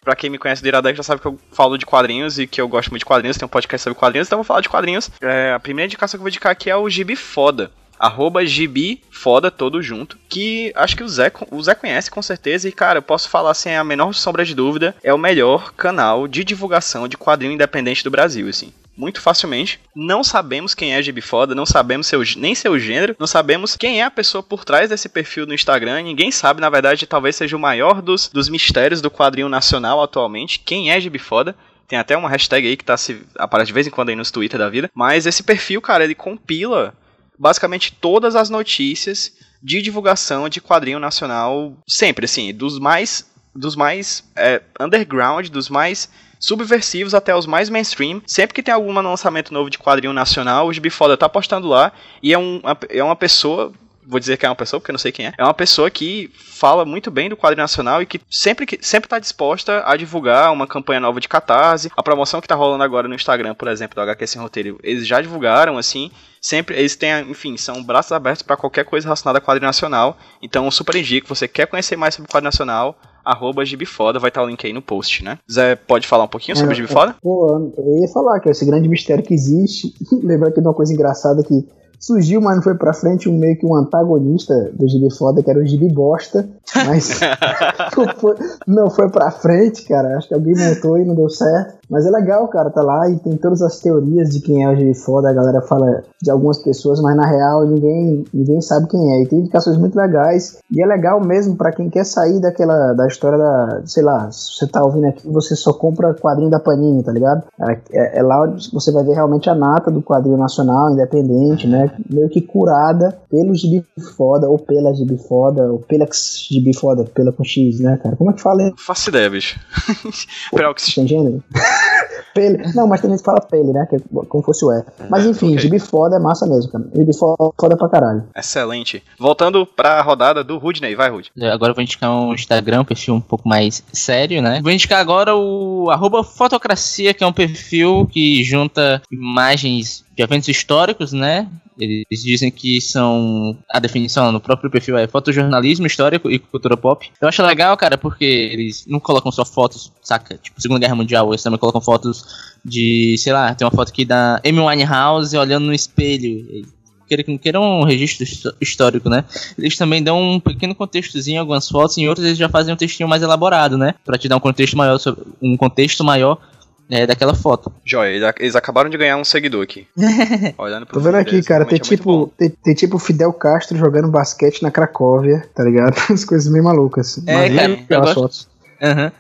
Pra 0.08 0.16
quem 0.16 0.30
me 0.30 0.38
conhece 0.38 0.62
do 0.62 0.68
Iradex 0.70 0.96
já 0.96 1.04
sabe 1.04 1.20
que 1.20 1.28
eu 1.28 1.38
falo 1.52 1.78
de 1.78 1.86
quadrinhos 1.86 2.40
e 2.40 2.48
que 2.48 2.62
eu 2.62 2.68
gosto 2.70 2.92
muito 2.92 3.02
de 3.02 3.06
quadrinhos, 3.06 3.36
tem 3.36 3.46
um 3.46 3.50
podcast 3.50 3.84
sobre 3.84 4.00
quadrinhos, 4.00 4.30
então 4.30 4.38
eu 4.38 4.42
vou 4.42 4.48
falar 4.48 4.62
de 4.62 4.70
quadrinhos. 4.70 5.12
É, 5.20 5.52
a 5.52 5.60
primeira 5.60 5.88
indicação 5.88 6.18
que 6.18 6.22
eu 6.22 6.24
vou 6.24 6.30
indicar 6.30 6.50
aqui 6.50 6.70
é 6.70 6.76
o 6.78 6.90
Gibi 6.90 7.14
Foda. 7.18 7.72
Arroba 8.00 8.46
Gibi 8.46 9.02
Foda, 9.12 9.52
todo 9.52 9.82
junto. 9.82 10.18
Que 10.30 10.72
acho 10.78 10.96
que 10.96 11.04
o 11.04 11.10
Zé, 11.10 11.30
o 11.52 11.62
Zé 11.62 11.76
conhece 11.76 12.10
com 12.10 12.22
certeza. 12.22 12.70
E, 12.70 12.72
cara, 12.72 13.00
eu 13.00 13.04
posso 13.04 13.28
falar 13.28 13.54
sem 13.54 13.76
a 13.76 13.84
menor 13.84 14.14
sombra 14.14 14.46
de 14.46 14.56
dúvida. 14.56 14.96
É 15.04 15.14
o 15.14 15.18
melhor 15.18 15.74
canal 15.74 16.26
de 16.26 16.42
divulgação 16.42 17.06
de 17.06 17.18
quadrinho 17.18 17.52
independente 17.52 18.02
do 18.02 18.10
Brasil, 18.10 18.48
assim 18.48 18.72
muito 18.98 19.22
facilmente. 19.22 19.80
Não 19.96 20.24
sabemos 20.24 20.74
quem 20.74 20.94
é 20.94 21.02
Gibi 21.02 21.22
Foda, 21.22 21.54
não 21.54 21.66
sabemos 21.66 22.08
seu, 22.08 22.22
nem 22.36 22.56
seu 22.56 22.78
gênero, 22.80 23.16
não 23.20 23.28
sabemos 23.28 23.76
quem 23.76 24.02
é 24.02 24.04
a 24.04 24.12
pessoa 24.12 24.42
por 24.42 24.66
trás 24.66 24.90
desse 24.90 25.08
perfil 25.08 25.46
no 25.46 25.54
Instagram. 25.54 26.02
Ninguém 26.02 26.32
sabe, 26.32 26.60
na 26.60 26.70
verdade, 26.70 27.06
talvez 27.06 27.36
seja 27.36 27.56
o 27.56 27.60
maior 27.60 28.02
dos, 28.02 28.28
dos 28.28 28.50
mistérios 28.50 29.02
do 29.02 29.12
quadrinho 29.12 29.48
nacional 29.48 30.02
atualmente. 30.02 30.60
Quem 30.60 30.92
é 30.92 31.00
Gibi 31.00 31.20
Foda? 31.20 31.56
Tem 31.88 31.98
até 31.98 32.18
uma 32.18 32.30
hashtag 32.30 32.68
aí 32.68 32.76
que 32.76 32.84
tá 32.84 32.98
se 32.98 33.22
aparece 33.38 33.68
de 33.68 33.74
vez 33.74 33.88
em 33.88 33.92
quando 33.92 34.10
aí 34.10 34.16
nos 34.16 34.32
Twitter 34.32 34.60
da 34.60 34.70
vida. 34.70 34.90
Mas 34.94 35.26
esse 35.26 35.44
perfil, 35.44 35.82
cara, 35.82 36.04
ele 36.04 36.16
compila 36.16 36.94
basicamente 37.40 37.94
todas 37.94 38.36
as 38.36 38.50
notícias 38.50 39.32
de 39.62 39.82
divulgação 39.82 40.50
de 40.50 40.60
quadrinho 40.60 41.00
nacional, 41.00 41.78
sempre 41.88 42.26
assim, 42.26 42.54
dos 42.54 42.80
mais 42.80 43.26
dos 43.56 43.76
mais 43.76 44.24
é, 44.36 44.62
underground, 44.80 45.48
dos 45.50 45.68
mais 45.68 46.10
subversivos 46.40 47.14
até 47.14 47.36
os 47.36 47.46
mais 47.46 47.70
mainstream. 47.70 48.22
Sempre 48.26 48.54
que 48.54 48.64
tem 48.64 48.74
algum 48.74 48.94
lançamento 48.94 49.54
novo 49.54 49.70
de 49.70 49.78
quadrinho 49.78 50.14
nacional, 50.14 50.68
o 50.68 50.74
Gibi 50.74 50.90
Foda 50.90 51.18
tá 51.18 51.28
postando 51.28 51.68
lá 51.68 51.92
e 52.22 52.34
é, 52.34 52.38
um, 52.38 52.62
é 52.90 53.04
uma 53.04 53.16
pessoa 53.16 53.74
vou 54.08 54.20
dizer 54.20 54.38
que 54.38 54.46
é 54.46 54.50
uma 54.50 54.56
pessoa, 54.56 54.80
porque 54.80 54.90
eu 54.90 54.94
não 54.94 55.00
sei 55.00 55.12
quem 55.12 55.28
é. 55.28 55.34
É 55.38 55.44
uma 55.44 55.54
pessoa 55.54 55.92
que 55.92 56.32
fala 56.34 56.86
muito 56.86 57.12
bem 57.12 57.28
do 57.28 57.36
quadro 57.36 57.60
nacional 57.60 58.02
e 58.02 58.06
que 58.06 58.22
sempre 58.30 58.66
sempre 58.82 59.10
tá 59.10 59.20
disposta 59.20 59.84
a 59.86 59.98
divulgar 59.98 60.52
uma 60.54 60.66
campanha 60.66 61.02
nova 61.02 61.20
de 61.20 61.28
catarse. 61.28 61.92
A 61.96 62.02
promoção 62.02 62.40
que 62.40 62.48
tá 62.48 62.56
rolando 62.56 62.84
agora 62.84 63.08
no 63.08 63.16
Instagram, 63.16 63.54
por 63.54 63.68
exemplo, 63.68 63.96
do 63.96 64.02
HQ 64.02 64.26
Sem 64.26 64.42
Roteiro, 64.42 64.80
eles 64.82 65.06
já 65.06 65.20
divulgaram, 65.20 65.78
assim. 65.78 66.10
Sempre, 66.40 66.78
eles 66.78 66.96
têm, 66.96 67.30
enfim, 67.30 67.58
são 67.58 67.84
braços 67.84 68.14
abertos 68.14 68.42
para 68.42 68.56
qualquer 68.56 68.86
coisa 68.86 69.06
relacionada 69.06 69.40
a 69.40 69.42
quadro 69.42 69.66
nacional. 69.66 70.18
Então, 70.42 70.72
super 70.72 70.96
indico, 70.96 71.28
você 71.28 71.48
quer 71.48 71.68
conhecer 71.68 71.98
mais 71.98 72.16
sobre 72.16 72.30
o 72.30 72.32
quadro 72.32 72.46
nacional, 72.46 72.98
arroba 73.28 73.66
Gibifoda, 73.66 74.20
vai 74.20 74.30
estar 74.30 74.42
o 74.42 74.48
link 74.48 74.66
aí 74.66 74.72
no 74.72 74.82
post, 74.82 75.24
né? 75.24 75.38
Zé, 75.52 75.76
pode 75.76 76.08
falar 76.08 76.24
um 76.24 76.30
pouquinho 76.30 76.56
sobre 76.56 76.72
é, 76.72 76.74
o 76.74 76.76
Gibifoda? 76.76 77.16
Pô, 77.22 77.72
eu 77.78 78.00
ia 78.00 78.08
falar 78.08 78.40
que 78.40 78.48
é 78.48 78.52
esse 78.52 78.66
grande 78.66 78.88
mistério 78.88 79.24
que 79.24 79.34
existe. 79.34 79.94
Lembrar 80.24 80.50
aqui 80.50 80.62
de 80.62 80.68
uma 80.68 80.74
coisa 80.74 80.94
engraçada 80.94 81.44
que 81.44 81.68
surgiu, 82.00 82.42
mas 82.42 82.56
não 82.56 82.64
foi 82.64 82.76
pra 82.76 82.94
frente, 82.94 83.30
um 83.30 83.38
meio 83.38 83.58
que 83.58 83.66
um 83.66 83.76
antagonista 83.76 84.72
do 84.74 84.88
Gibi 84.88 85.14
Foda, 85.14 85.42
que 85.42 85.50
era 85.50 85.60
o 85.60 85.66
Gibi 85.66 85.90
Bosta, 85.90 86.48
mas 86.86 87.20
não, 87.98 88.08
foi, 88.16 88.36
não 88.68 88.90
foi 88.90 89.10
pra 89.10 89.32
frente, 89.32 89.84
cara. 89.84 90.18
Acho 90.18 90.28
que 90.28 90.34
alguém 90.34 90.54
montou 90.56 90.98
e 90.98 91.06
não 91.06 91.16
deu 91.16 91.30
certo. 91.30 91.78
Mas 91.90 92.06
é 92.06 92.12
legal, 92.12 92.48
cara, 92.50 92.70
tá 92.70 92.82
lá 92.82 93.10
e 93.10 93.18
tem 93.18 93.38
todas 93.38 93.62
as 93.62 93.80
teorias 93.80 94.30
de 94.30 94.42
quem 94.42 94.64
é 94.64 94.70
o 94.70 94.76
Gibi 94.76 94.94
Foda. 94.94 95.30
A 95.30 95.34
galera 95.34 95.62
fala 95.62 96.04
de 96.22 96.30
algumas 96.30 96.58
pessoas, 96.58 97.00
mas 97.00 97.16
na 97.16 97.26
real 97.26 97.66
ninguém, 97.66 98.26
ninguém 98.34 98.62
sabe 98.62 98.88
quem 98.88 99.14
é. 99.14 99.24
E 99.24 99.28
tem 99.28 99.40
indicações 99.40 99.78
muito 99.78 99.96
legais. 99.96 100.60
E 100.70 100.82
é 100.82 100.86
legal 100.86 101.24
mesmo 101.24 101.56
para 101.56 101.72
quem 101.72 101.90
quer 101.90 102.06
sair 102.06 102.40
daquela 102.42 102.94
da 102.94 103.08
história 103.08 103.38
da, 103.38 103.82
sei 103.86 104.04
lá, 104.04 104.30
se 104.32 104.58
você 104.58 104.68
tá 104.68 104.84
ouvindo 104.84 105.08
aqui, 105.08 105.28
você 105.28 105.56
só 105.56 105.72
compra 105.72 106.14
quadrinho 106.14 106.50
da 106.50 106.60
Panini, 106.60 107.04
tá 107.04 107.12
ligado? 107.12 107.44
É, 107.62 107.80
é, 107.92 108.20
é 108.20 108.24
lá 108.24 108.44
onde 108.44 108.70
você 108.72 108.92
vai 108.92 109.04
ver 109.04 109.14
realmente 109.14 109.50
a 109.50 109.56
nata 109.56 109.90
do 109.90 110.02
quadrinho 110.02 110.38
nacional, 110.38 110.92
independente, 110.92 111.68
né? 111.68 111.87
Meio 112.10 112.30
que 112.30 112.42
curada 112.42 113.18
pelo 113.30 113.54
Gibi 113.56 113.84
Foda, 114.16 114.50
ou 114.50 114.58
pela 114.58 114.94
Gibi 114.94 115.18
Foda, 115.18 115.72
ou 115.72 115.80
pela 115.80 116.08
Gibi 116.12 116.76
Foda, 116.76 117.04
pela 117.06 117.32
com 117.32 117.44
X, 117.44 117.80
né, 117.80 118.00
cara? 118.02 118.16
Como 118.16 118.32
é 118.32 118.34
que 118.34 118.42
fala? 118.42 118.72
Faço 118.78 119.10
ideia, 119.10 119.30
bicho. 119.30 119.60
Perox. 120.52 120.94
Tem 120.94 121.08
gênero? 121.08 121.44
pele. 122.38 122.72
Não, 122.76 122.88
mas 122.88 123.02
tem 123.02 123.10
gente 123.10 123.20
que 123.20 123.26
fala 123.26 123.42
pele, 123.42 123.74
né? 123.74 123.88
Que 123.90 123.96
é 123.96 124.00
como 124.30 124.44
fosse 124.44 124.64
o 124.64 124.72
E. 124.72 124.84
Mas 125.10 125.26
é, 125.26 125.30
enfim, 125.30 125.48
okay. 125.48 125.60
gibi 125.60 125.80
foda 125.80 126.18
é 126.18 126.20
massa 126.20 126.46
mesmo, 126.46 126.72
cara. 126.72 126.86
Gibi 126.96 127.12
foda 127.18 127.76
pra 127.76 127.90
caralho. 127.90 128.24
Excelente. 128.36 129.04
Voltando 129.18 129.66
pra 129.66 130.02
rodada 130.02 130.44
do 130.44 130.58
Rudney, 130.58 130.96
vai, 130.96 131.10
Rud. 131.10 131.32
Agora 131.52 131.72
eu 131.72 131.76
vou 131.76 131.84
indicar 131.84 132.12
um 132.12 132.34
Instagram, 132.34 132.82
um 132.82 132.86
perfil 132.86 133.16
um 133.16 133.22
pouco 133.22 133.50
mais 133.50 133.84
sério, 133.92 134.42
né? 134.42 134.60
Vou 134.62 134.72
indicar 134.72 135.00
agora 135.00 135.36
o 135.36 135.90
arroba 135.90 136.24
Fotocracia, 136.24 137.14
que 137.14 137.24
é 137.24 137.28
um 137.28 137.34
perfil 137.34 138.08
que 138.12 138.44
junta 138.44 139.02
imagens 139.12 140.06
de 140.18 140.24
eventos 140.24 140.50
históricos, 140.50 141.14
né? 141.14 141.48
Eles 141.80 142.24
dizem 142.24 142.50
que 142.50 142.82
são. 142.82 143.56
A 143.70 143.80
definição 143.80 144.32
no 144.32 144.42
próprio 144.42 144.72
perfil 144.72 144.98
é 144.98 145.08
fotojornalismo 145.08 145.86
histórico 145.86 146.28
e 146.30 146.40
cultura 146.40 146.76
pop. 146.76 147.08
Eu 147.22 147.28
acho 147.28 147.44
legal, 147.44 147.78
cara, 147.78 148.00
porque 148.00 148.26
eles 148.26 148.84
não 148.88 149.00
colocam 149.00 149.32
só 149.32 149.46
fotos, 149.46 149.92
saca? 150.02 150.36
Tipo, 150.42 150.60
Segunda 150.60 150.80
Guerra 150.80 150.96
Mundial, 150.96 151.30
eles 151.30 151.44
também 151.44 151.60
colocam 151.60 151.80
fotos 151.80 152.26
de. 152.66 153.16
Sei 153.20 153.32
lá, 153.32 153.54
tem 153.54 153.64
uma 153.64 153.72
foto 153.72 153.90
aqui 153.90 154.04
da 154.04 154.42
Amy 154.44 154.60
Winehouse 154.60 155.38
olhando 155.38 155.68
no 155.68 155.74
espelho. 155.74 156.66
Queira 157.08 157.24
que 157.24 157.32
não 157.32 157.38
queira 157.38 157.62
um 157.62 157.84
registro 157.84 158.26
histórico, 158.60 159.08
né? 159.08 159.24
Eles 159.56 159.78
também 159.78 160.04
dão 160.04 160.20
um 160.20 160.40
pequeno 160.40 160.74
contextozinho 160.74 161.40
algumas 161.40 161.70
fotos, 161.70 161.98
em 162.00 162.10
outras 162.10 162.26
eles 162.26 162.40
já 162.40 162.50
fazem 162.50 162.74
um 162.74 162.78
textinho 162.78 163.08
mais 163.08 163.22
elaborado, 163.22 163.78
né? 163.78 163.94
Pra 164.04 164.18
te 164.18 164.28
dar 164.28 164.36
um 164.36 164.42
contexto 164.42 164.76
maior, 164.76 165.00
um 165.40 165.56
contexto 165.56 166.04
maior 166.04 166.40
é, 166.90 167.06
daquela 167.06 167.34
foto. 167.34 167.72
Joia, 167.86 168.34
eles 168.40 168.56
acabaram 168.56 168.90
de 168.90 168.98
ganhar 168.98 169.18
um 169.18 169.26
seguidor 169.26 169.64
aqui. 169.64 169.88
Olhando 170.58 170.86
pro 170.86 170.96
Tô 170.96 171.00
vendo 171.00 171.16
aqui, 171.16 171.42
cara, 171.44 171.66
tem 171.66 171.78
é 171.78 171.80
tipo, 171.80 172.32
tem, 172.38 172.50
tem, 172.50 172.74
tipo 172.74 172.98
Fidel 172.98 173.34
Castro 173.34 173.78
jogando 173.78 174.08
basquete 174.08 174.64
na 174.64 174.72
Cracóvia, 174.72 175.48
tá 175.54 175.64
ligado? 175.64 175.96
As 176.12 176.24
coisas 176.24 176.52
meio 176.52 176.64
malucas. 176.64 177.20
É, 177.28 177.50
cara, 177.50 177.86
eu 177.90 178.00
gosto... 178.02 178.14
fotos. 178.14 178.48
Uhum. 178.82 179.12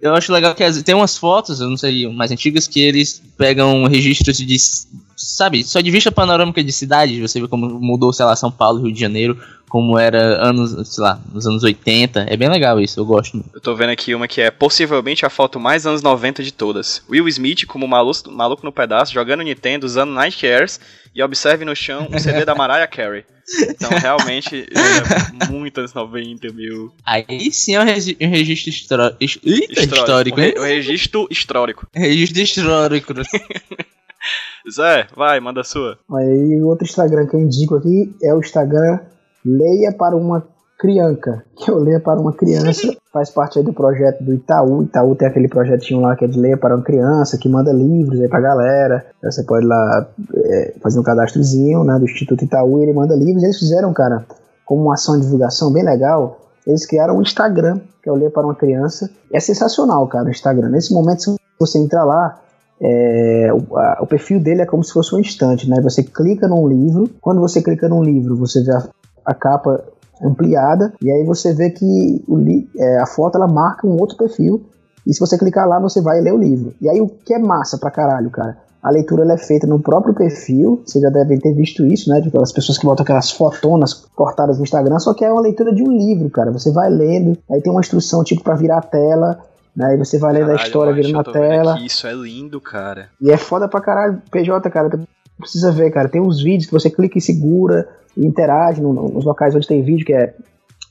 Eu 0.00 0.14
acho 0.14 0.32
legal 0.32 0.54
que 0.54 0.82
tem 0.82 0.94
umas 0.94 1.16
fotos, 1.16 1.60
eu 1.60 1.68
não 1.68 1.76
sei, 1.76 2.06
mais 2.12 2.30
antigas, 2.30 2.68
que 2.68 2.80
eles 2.80 3.22
pegam 3.36 3.86
registros 3.86 4.36
de, 4.36 4.56
sabe, 5.16 5.64
só 5.64 5.80
de 5.80 5.90
vista 5.90 6.12
panorâmica 6.12 6.62
de 6.62 6.72
cidade, 6.72 7.20
você 7.20 7.40
vê 7.40 7.48
como 7.48 7.68
mudou, 7.80 8.12
sei 8.12 8.26
lá, 8.26 8.36
São 8.36 8.50
Paulo, 8.50 8.82
Rio 8.82 8.92
de 8.92 9.00
Janeiro, 9.00 9.38
como 9.68 9.98
era 9.98 10.46
anos, 10.46 10.88
sei 10.88 11.02
lá, 11.02 11.20
nos 11.32 11.46
anos 11.46 11.62
80. 11.62 12.26
É 12.28 12.36
bem 12.36 12.48
legal 12.48 12.80
isso, 12.80 13.00
eu 13.00 13.04
gosto. 13.04 13.44
Eu 13.52 13.60
tô 13.60 13.74
vendo 13.74 13.90
aqui 13.90 14.14
uma 14.14 14.28
que 14.28 14.40
é 14.40 14.50
possivelmente 14.50 15.26
a 15.26 15.30
foto 15.30 15.58
mais 15.58 15.86
anos 15.86 16.02
90 16.02 16.42
de 16.42 16.52
todas. 16.52 17.02
Will 17.10 17.26
Smith 17.28 17.66
como 17.66 17.88
maluco, 17.88 18.30
maluco 18.30 18.64
no 18.64 18.72
pedaço, 18.72 19.12
jogando 19.12 19.42
Nintendo, 19.42 19.86
usando 19.86 20.16
Airs 20.18 20.80
e 21.14 21.22
observe 21.22 21.64
no 21.64 21.74
chão 21.74 22.08
um 22.12 22.18
CD 22.18 22.44
da 22.44 22.54
Mariah 22.54 22.86
Carey. 22.86 23.24
Então, 23.68 23.90
realmente, 23.98 24.66
é 24.70 25.46
muito 25.50 25.78
anos 25.78 25.94
90, 25.94 26.52
mil. 26.52 26.92
Aí 27.04 27.50
sim 27.52 27.74
é 27.74 27.80
um, 27.80 27.84
regi 27.84 28.16
um 28.20 28.28
registro 28.28 28.70
histórico. 28.70 29.24
histórico, 29.24 30.40
hein? 30.40 30.54
O, 30.56 30.62
re 30.62 30.74
registro 30.74 31.26
histórico. 31.30 31.86
Registro 31.94 32.42
histórico. 32.42 33.14
Zé, 34.70 35.06
vai, 35.16 35.38
manda 35.40 35.60
a 35.60 35.64
sua. 35.64 35.98
Aí, 36.12 36.62
outro 36.62 36.84
Instagram 36.84 37.26
que 37.26 37.36
eu 37.36 37.40
indico 37.40 37.76
aqui 37.76 38.14
é 38.22 38.34
o 38.34 38.40
Instagram 38.40 38.98
Leia 39.44 39.92
para 39.92 40.16
uma 40.16 40.44
Criança, 40.78 41.42
que 41.56 41.70
eu 41.70 41.78
leia 41.78 41.98
para 41.98 42.20
uma 42.20 42.34
criança, 42.34 42.94
faz 43.10 43.30
parte 43.30 43.58
aí 43.58 43.64
do 43.64 43.72
projeto 43.72 44.22
do 44.22 44.34
Itaú. 44.34 44.82
Itaú 44.82 45.14
tem 45.14 45.26
aquele 45.26 45.48
projetinho 45.48 46.00
lá 46.02 46.14
que 46.14 46.26
é 46.26 46.28
de 46.28 46.38
leia 46.38 46.58
para 46.58 46.76
uma 46.76 46.84
criança, 46.84 47.38
que 47.38 47.48
manda 47.48 47.72
livros 47.72 48.20
aí 48.20 48.28
pra 48.28 48.40
galera. 48.40 49.06
Você 49.22 49.42
pode 49.42 49.64
ir 49.64 49.68
lá 49.68 50.06
é, 50.34 50.74
fazer 50.82 51.00
um 51.00 51.02
cadastrozinho 51.02 51.82
né, 51.82 51.98
do 51.98 52.04
Instituto 52.04 52.44
Itaú 52.44 52.78
e 52.78 52.82
ele 52.82 52.92
manda 52.92 53.16
livros. 53.16 53.42
Eles 53.42 53.58
fizeram, 53.58 53.90
cara, 53.94 54.26
como 54.66 54.82
uma 54.82 54.94
ação 54.94 55.14
de 55.14 55.22
divulgação 55.22 55.72
bem 55.72 55.82
legal, 55.82 56.40
eles 56.66 56.84
criaram 56.84 57.16
um 57.16 57.22
Instagram, 57.22 57.80
que 58.02 58.10
é 58.10 58.12
o 58.12 58.16
Leia 58.16 58.30
para 58.30 58.44
uma 58.44 58.54
Criança. 58.54 59.08
É 59.32 59.40
sensacional, 59.40 60.06
cara, 60.08 60.26
o 60.26 60.30
Instagram. 60.30 60.68
Nesse 60.68 60.92
momento, 60.92 61.22
se 61.22 61.36
você 61.58 61.78
entrar 61.78 62.04
lá, 62.04 62.38
é, 62.80 63.50
o, 63.52 63.76
a, 63.76 63.98
o, 64.02 64.06
perfil 64.06 64.40
dele 64.40 64.62
é 64.62 64.66
como 64.66 64.84
se 64.84 64.92
fosse 64.92 65.14
um 65.14 65.18
instante, 65.18 65.68
né? 65.68 65.80
Você 65.80 66.02
clica 66.02 66.46
num 66.46 66.66
livro, 66.68 67.08
quando 67.20 67.40
você 67.40 67.62
clica 67.62 67.88
num 67.88 68.02
livro, 68.02 68.36
você 68.36 68.62
vê 68.62 68.72
a, 68.72 68.82
a 69.24 69.34
capa 69.34 69.82
ampliada 70.22 70.92
e 71.02 71.10
aí 71.10 71.24
você 71.24 71.52
vê 71.52 71.70
que 71.70 72.24
o, 72.28 72.38
é, 72.78 72.98
a 72.98 73.06
foto 73.06 73.36
ela 73.36 73.46
marca 73.46 73.86
um 73.86 73.98
outro 73.98 74.16
perfil 74.16 74.62
e 75.06 75.12
se 75.12 75.20
você 75.20 75.38
clicar 75.38 75.68
lá 75.68 75.78
você 75.78 76.00
vai 76.00 76.20
ler 76.20 76.32
o 76.32 76.38
livro. 76.38 76.74
E 76.80 76.88
aí 76.88 77.00
o 77.00 77.08
que 77.08 77.34
é 77.34 77.38
massa 77.38 77.78
pra 77.78 77.90
caralho, 77.90 78.30
cara? 78.30 78.58
A 78.82 78.90
leitura 78.90 79.22
ela 79.22 79.32
é 79.32 79.38
feita 79.38 79.66
no 79.66 79.80
próprio 79.80 80.14
perfil, 80.14 80.82
vocês 80.86 81.02
já 81.02 81.10
devem 81.10 81.38
ter 81.38 81.52
visto 81.52 81.84
isso, 81.86 82.08
né? 82.08 82.20
De 82.20 82.28
aquelas 82.28 82.52
pessoas 82.52 82.78
que 82.78 82.86
botam 82.86 83.02
aquelas 83.02 83.30
fotonas 83.30 83.94
cortadas 84.14 84.58
no 84.58 84.62
Instagram, 84.62 84.98
só 84.98 85.12
que 85.12 85.24
é 85.24 85.32
uma 85.32 85.40
leitura 85.40 85.74
de 85.74 85.82
um 85.82 85.90
livro, 85.90 86.30
cara. 86.30 86.52
Você 86.52 86.70
vai 86.70 86.88
lendo, 86.88 87.36
aí 87.50 87.60
tem 87.60 87.72
uma 87.72 87.80
instrução 87.80 88.22
tipo 88.22 88.44
para 88.44 88.54
virar 88.54 88.78
a 88.78 88.82
tela? 88.82 89.40
Aí 89.80 89.96
você 89.96 90.18
vai 90.18 90.32
lendo 90.32 90.50
a 90.50 90.54
história 90.54 90.92
virando 90.92 91.18
a 91.18 91.24
tela. 91.24 91.78
Isso 91.80 92.06
é 92.06 92.12
lindo, 92.14 92.60
cara. 92.60 93.10
E 93.20 93.30
é 93.30 93.36
foda 93.36 93.68
pra 93.68 93.80
caralho, 93.80 94.22
PJ, 94.30 94.70
cara. 94.70 94.98
Precisa 95.38 95.70
ver, 95.70 95.90
cara. 95.90 96.08
Tem 96.08 96.20
uns 96.20 96.42
vídeos 96.42 96.66
que 96.66 96.72
você 96.72 96.88
clica 96.88 97.18
e 97.18 97.20
segura, 97.20 97.86
e 98.16 98.26
interage 98.26 98.80
no, 98.80 98.92
nos 98.92 99.24
locais 99.24 99.54
onde 99.54 99.68
tem 99.68 99.82
vídeo, 99.82 100.06
que 100.06 100.14
é 100.14 100.34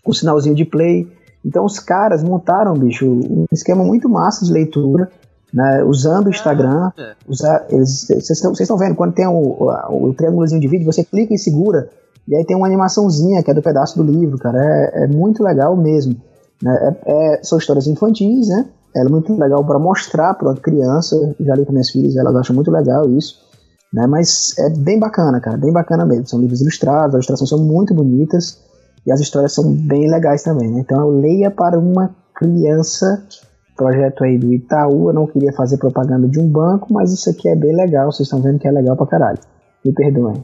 com 0.04 0.14
sinalzinho 0.14 0.56
de 0.56 0.64
play. 0.64 1.12
Então 1.44 1.66
os 1.66 1.80
caras 1.80 2.24
montaram, 2.24 2.74
bicho, 2.76 3.08
um 3.08 3.46
esquema 3.52 3.84
muito 3.84 4.08
massa 4.08 4.46
de 4.46 4.52
leitura, 4.52 5.10
né, 5.54 5.84
usando 5.84 6.28
o 6.28 6.30
Instagram. 6.30 6.92
Ah, 6.98 7.66
eles, 7.70 8.08
vocês 8.08 8.60
estão 8.60 8.78
vendo, 8.78 8.96
quando 8.96 9.14
tem 9.14 9.28
o, 9.28 9.32
o, 9.32 10.10
o 10.10 10.14
triângulozinho 10.14 10.62
de 10.62 10.68
vídeo, 10.68 10.86
você 10.86 11.04
clica 11.04 11.34
e 11.34 11.38
segura, 11.38 11.90
e 12.28 12.36
aí 12.36 12.44
tem 12.46 12.56
uma 12.56 12.66
animaçãozinha 12.66 13.44
que 13.44 13.52
é 13.52 13.54
do 13.54 13.62
pedaço 13.62 14.02
do 14.02 14.12
livro, 14.12 14.38
cara. 14.38 14.58
É, 14.60 15.04
é 15.04 15.08
muito 15.08 15.44
legal 15.44 15.76
mesmo. 15.76 16.16
Né? 16.66 16.98
É, 17.06 17.36
é, 17.36 17.44
são 17.44 17.60
histórias 17.60 17.86
infantis, 17.86 18.48
né? 18.48 18.66
É 18.96 19.04
muito 19.04 19.38
legal 19.38 19.64
para 19.64 19.78
mostrar 19.78 20.34
para 20.34 20.50
uma 20.50 20.56
criança. 20.56 21.16
Já 21.40 21.54
li 21.54 21.64
com 21.64 21.72
minhas 21.72 21.92
filhas, 21.92 22.16
elas 22.16 22.36
acham 22.36 22.56
muito 22.56 22.72
legal 22.72 23.08
isso. 23.12 23.36
Né? 23.94 24.08
Mas 24.08 24.58
é 24.58 24.70
bem 24.70 25.00
bacana, 25.00 25.40
cara, 25.40 25.58
bem 25.58 25.72
bacana 25.72 26.06
mesmo. 26.06 26.28
São 26.28 26.42
livros 26.42 26.62
ilustrados, 26.62 27.10
as 27.10 27.14
ilustrações 27.14 27.50
são 27.50 27.60
muito 27.60 27.94
bonitas 27.94 28.60
e 29.06 29.12
as 29.12 29.20
histórias 29.20 29.54
são 29.54 29.72
bem 29.72 30.10
legais 30.10 30.42
também. 30.42 30.72
Né? 30.72 30.80
Então 30.80 31.08
leia 31.10 31.52
para 31.52 31.78
uma 31.78 32.10
criança, 32.34 33.24
projeto 33.78 34.24
aí 34.24 34.40
do 34.40 34.52
Itaú. 34.52 35.10
Eu 35.10 35.14
não 35.14 35.28
queria 35.28 35.54
fazer 35.54 35.78
propaganda 35.78 36.28
de 36.28 36.40
um 36.40 36.48
banco, 36.48 36.92
mas 36.92 37.14
isso 37.14 37.30
aqui 37.30 37.48
é 37.48 37.56
bem 37.56 37.76
legal. 37.76 38.12
Vocês 38.12 38.26
estão 38.26 38.42
vendo 38.42 38.58
que 38.58 38.68
é 38.68 38.72
legal 38.72 38.96
pra 38.96 39.06
caralho. 39.06 39.40
Me 39.84 39.94
perdoem. 39.94 40.44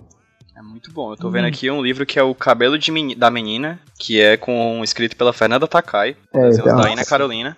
É 0.82 0.88
muito 0.88 0.92
bom. 0.94 1.14
Eu 1.14 1.18
tô 1.18 1.30
vendo 1.30 1.46
hum. 1.46 1.48
aqui 1.48 1.70
um 1.70 1.84
livro 1.84 2.06
que 2.06 2.18
é 2.18 2.24
O 2.24 2.34
Cabelo 2.34 2.78
de 2.78 3.16
da 3.16 3.30
Menina, 3.30 3.80
que 4.00 4.20
é 4.20 4.36
com 4.36 4.84
escrito 4.84 5.16
pela 5.16 5.32
Fernanda 5.32 5.68
Takai, 5.68 6.18
é, 6.34 6.50
então, 6.50 6.76
da 6.76 6.90
Ina 6.90 7.06
Carolina. 7.06 7.56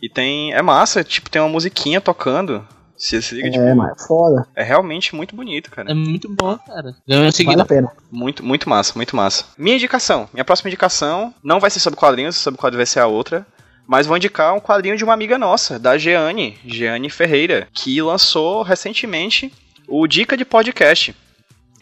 E 0.00 0.08
tem. 0.08 0.52
É 0.54 0.62
massa, 0.62 1.04
tipo, 1.04 1.30
tem 1.30 1.40
uma 1.40 1.48
musiquinha 1.50 2.00
tocando. 2.00 2.66
Se, 2.96 3.20
se 3.20 3.34
liga, 3.34 3.48
é, 3.48 3.50
tipo, 3.50 3.76
mas 3.76 3.92
é 3.92 4.06
foda. 4.06 4.46
É 4.54 4.62
realmente 4.62 5.14
muito 5.14 5.36
bonito, 5.36 5.70
cara. 5.70 5.90
É 5.90 5.94
muito 5.94 6.28
bom, 6.28 6.56
cara. 6.58 6.94
Ganhou 7.06 7.30
seguida. 7.32 7.64
Vale 7.64 7.80
a 7.80 7.82
pena. 7.82 7.92
Muito, 8.10 8.44
muito 8.44 8.68
massa, 8.68 8.92
muito 8.96 9.14
massa. 9.14 9.44
Minha 9.58 9.76
indicação. 9.76 10.28
Minha 10.32 10.44
próxima 10.44 10.68
indicação 10.68 11.34
não 11.42 11.60
vai 11.60 11.68
ser 11.68 11.80
sobre 11.80 11.98
quadrinhos, 11.98 12.36
sobre 12.36 12.58
quadrinhos 12.58 12.78
vai 12.78 12.86
ser 12.86 13.00
a 13.00 13.06
outra. 13.06 13.46
Mas 13.86 14.06
vou 14.06 14.16
indicar 14.16 14.54
um 14.54 14.60
quadrinho 14.60 14.96
de 14.96 15.04
uma 15.04 15.12
amiga 15.12 15.36
nossa, 15.36 15.78
da 15.78 15.98
Jeane, 15.98 16.56
Jeane 16.64 17.10
Ferreira, 17.10 17.66
que 17.72 18.00
lançou 18.00 18.62
recentemente 18.62 19.52
o 19.88 20.06
Dica 20.06 20.36
de 20.36 20.44
Podcast. 20.44 21.14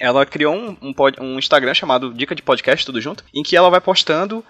Ela 0.00 0.24
criou 0.24 0.54
um, 0.54 0.76
um, 0.80 0.94
um 1.20 1.38
Instagram 1.38 1.74
chamado 1.74 2.12
Dica 2.12 2.34
de 2.34 2.42
Podcast, 2.42 2.84
tudo 2.86 3.00
junto, 3.00 3.22
em 3.34 3.42
que 3.42 3.54
ela 3.56 3.70
vai 3.70 3.80
postando 3.80 4.42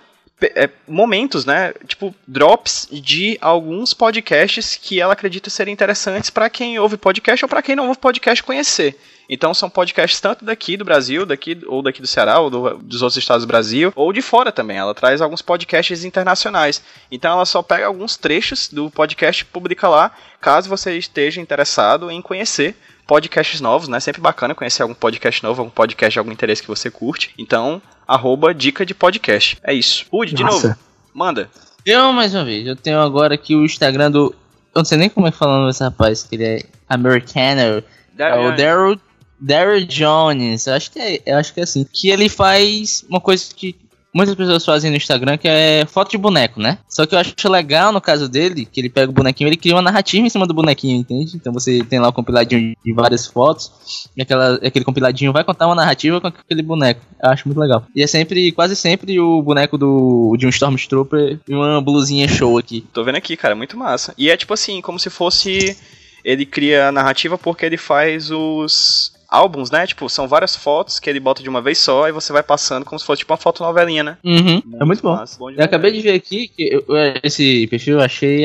é, 0.54 0.71
momentos, 0.88 1.45
né? 1.45 1.73
Tipo, 1.87 2.14
drops 2.26 2.88
de 2.90 3.37
alguns 3.40 3.92
podcasts 3.92 4.78
que 4.80 5.00
ela 5.00 5.12
acredita 5.12 5.50
serem 5.50 5.75
interessantes 5.75 6.30
para 6.30 6.49
quem 6.49 6.78
ouve 6.78 6.97
podcast 6.97 7.45
ou 7.45 7.49
para 7.49 7.62
quem 7.62 7.76
não 7.76 7.88
ouve 7.88 7.99
podcast 7.99 8.42
conhecer. 8.42 8.99
Então 9.28 9.54
são 9.54 9.71
podcasts 9.71 10.21
tanto 10.21 10.45
daqui 10.45 10.76
do 10.76 10.85
Brasil, 10.85 11.25
daqui 11.25 11.61
ou 11.66 11.83
daqui 11.83 12.00
do 12.00 12.07
Ceará, 12.07 12.40
ou 12.40 12.50
do, 12.50 12.78
dos 12.78 13.02
outros 13.02 13.16
estados 13.16 13.45
do 13.45 13.49
Brasil, 13.49 13.92
ou 13.95 14.12
de 14.12 14.23
fora 14.23 14.50
também. 14.50 14.76
Ela 14.76 14.95
traz 14.95 15.21
alguns 15.21 15.42
podcasts 15.42 16.04
internacionais. 16.04 16.83
Então 17.11 17.33
ela 17.33 17.45
só 17.45 17.62
pega 17.62 17.87
alguns 17.87 18.16
trechos 18.16 18.69
do 18.69 18.90
podcast 18.90 19.42
e 19.42 19.47
publica 19.47 19.88
lá, 19.88 20.11
caso 20.40 20.69
você 20.69 20.97
esteja 20.97 21.40
interessado 21.40 22.11
em 22.11 22.21
conhecer 22.21 22.75
podcasts 23.11 23.61
novos, 23.61 23.88
né? 23.88 23.99
Sempre 23.99 24.21
bacana 24.21 24.55
conhecer 24.55 24.83
algum 24.83 24.95
podcast 24.95 25.43
novo, 25.43 25.62
algum 25.62 25.71
podcast 25.71 26.12
de 26.12 26.19
algum 26.21 26.31
interesse 26.31 26.62
que 26.62 26.69
você 26.69 26.88
curte. 26.88 27.35
Então, 27.37 27.83
arroba 28.07 28.55
dica 28.55 28.87
de 28.87 28.95
podcast. 28.95 29.59
É 29.64 29.75
isso. 29.75 30.07
Udi, 30.12 30.33
de 30.33 30.45
novo, 30.45 30.76
manda. 31.12 31.50
Eu, 31.85 32.12
mais 32.12 32.33
uma 32.33 32.45
vez, 32.45 32.64
eu 32.64 32.76
tenho 32.76 33.00
agora 33.00 33.35
aqui 33.35 33.57
o 33.57 33.64
Instagram 33.64 34.12
do... 34.12 34.33
Eu 34.73 34.79
não 34.79 34.85
sei 34.85 34.97
nem 34.97 35.11
como 35.11 35.26
é 35.26 35.33
que 35.33 35.37
falando 35.37 35.69
esse 35.69 35.83
rapaz, 35.83 36.23
que 36.23 36.37
ele 36.37 36.45
é 36.45 36.62
americano. 36.88 37.83
É 38.17 38.38
o 38.38 38.57
Daryl 38.57 39.00
Daryl 39.40 39.85
Jones, 39.87 40.69
eu 40.69 40.75
acho 40.75 40.93
que 40.93 41.00
é, 41.00 41.21
eu 41.26 41.37
acho 41.37 41.52
que 41.52 41.59
é 41.59 41.64
assim. 41.64 41.85
Que 41.93 42.11
ele 42.11 42.29
faz 42.29 43.05
uma 43.09 43.21
coisa 43.21 43.45
que 43.52 43.75
muitas 44.12 44.35
pessoas 44.35 44.64
fazem 44.64 44.90
no 44.90 44.97
Instagram, 44.97 45.37
que 45.37 45.49
é 45.49 45.85
foto 45.87 46.11
de 46.11 46.19
boneco, 46.19 46.61
né? 46.61 46.79
Só 46.88 47.07
que 47.07 47.14
eu 47.14 47.19
acho 47.19 47.35
legal 47.49 47.93
no 47.93 48.00
caso 48.00 48.29
dele, 48.29 48.64
que 48.64 48.81
ele 48.81 48.88
pega 48.88 49.11
o 49.11 49.14
bonequinho, 49.14 49.49
ele 49.49 49.57
cria 49.57 49.75
uma 49.75 49.83
narrativa 49.83 50.26
em 50.26 50.31
cima 50.31 50.47
do 50.47 50.55
bonequinho, 50.55 50.99
entende? 50.99 51.37
Então 51.37 51.52
você 51.52 51.83
tem 51.85 51.99
lá 51.99 52.09
o 52.09 52.11
um 52.11 52.14
compiladinho 52.14 52.76
de 52.85 52.93
várias 52.93 53.26
fotos, 53.26 54.11
e 54.17 54.23
aquela, 54.23 54.55
aquele 54.57 54.85
compiladinho 54.85 55.33
vai 55.33 55.45
contar 55.45 55.67
uma 55.67 55.75
narrativa 55.75 56.21
com 56.21 56.26
aquele 56.26 56.62
boneco. 56.62 57.00
Eu 57.23 57.31
acho 57.31 57.47
muito 57.47 57.61
legal. 57.61 57.85
E 57.95 58.02
é 58.02 58.07
sempre, 58.07 58.52
quase 58.52 58.75
sempre, 58.76 59.19
o 59.21 59.43
boneco 59.43 59.79
do, 59.79 60.37
de 60.38 60.47
um 60.47 60.50
Stormtrooper 60.50 61.38
e 61.49 61.55
uma 61.55 61.81
blusinha 61.81 62.29
show 62.29 62.59
aqui. 62.59 62.85
Tô 62.93 63.05
vendo 63.05 63.17
aqui, 63.17 63.37
cara, 63.37 63.55
muito 63.55 63.76
massa. 63.76 64.14
E 64.19 64.31
é 64.31 64.37
tipo 64.37 64.55
assim, 64.55 64.81
como 64.81 64.99
se 64.99 65.11
fosse. 65.11 65.76
Ele 66.23 66.45
cria 66.45 66.88
a 66.88 66.93
narrativa 66.93 67.38
porque 67.38 67.64
ele 67.64 67.79
faz 67.79 68.31
os 68.31 69.11
álbuns, 69.31 69.71
né? 69.71 69.87
Tipo, 69.87 70.09
são 70.09 70.27
várias 70.27 70.57
fotos 70.57 70.99
que 70.99 71.09
ele 71.09 71.21
bota 71.21 71.43
de 71.43 71.49
uma 71.49 71.63
vez 71.63 71.79
só 71.79 72.09
e 72.09 72.13
você 72.13 72.33
vai 72.33 72.43
passando 72.43 72.85
como 72.85 72.99
se 72.99 73.07
fosse 73.07 73.21
tipo 73.21 73.33
uma 73.33 73.39
foto 73.39 73.63
novelinha, 73.63 74.03
né? 74.03 74.19
Uhum. 74.25 74.63
Muito 74.65 74.83
é 74.83 74.85
muito 74.85 75.03
bom. 75.03 75.15
Massa, 75.15 75.39
bom 75.39 75.51
eu 75.51 75.65
acabei 75.65 75.93
de 75.93 76.01
ver 76.01 76.15
aqui 76.15 76.49
que 76.49 76.69
eu, 76.73 76.85
esse 77.23 77.67
perfil 77.69 77.99
eu 77.99 78.05
achei 78.05 78.45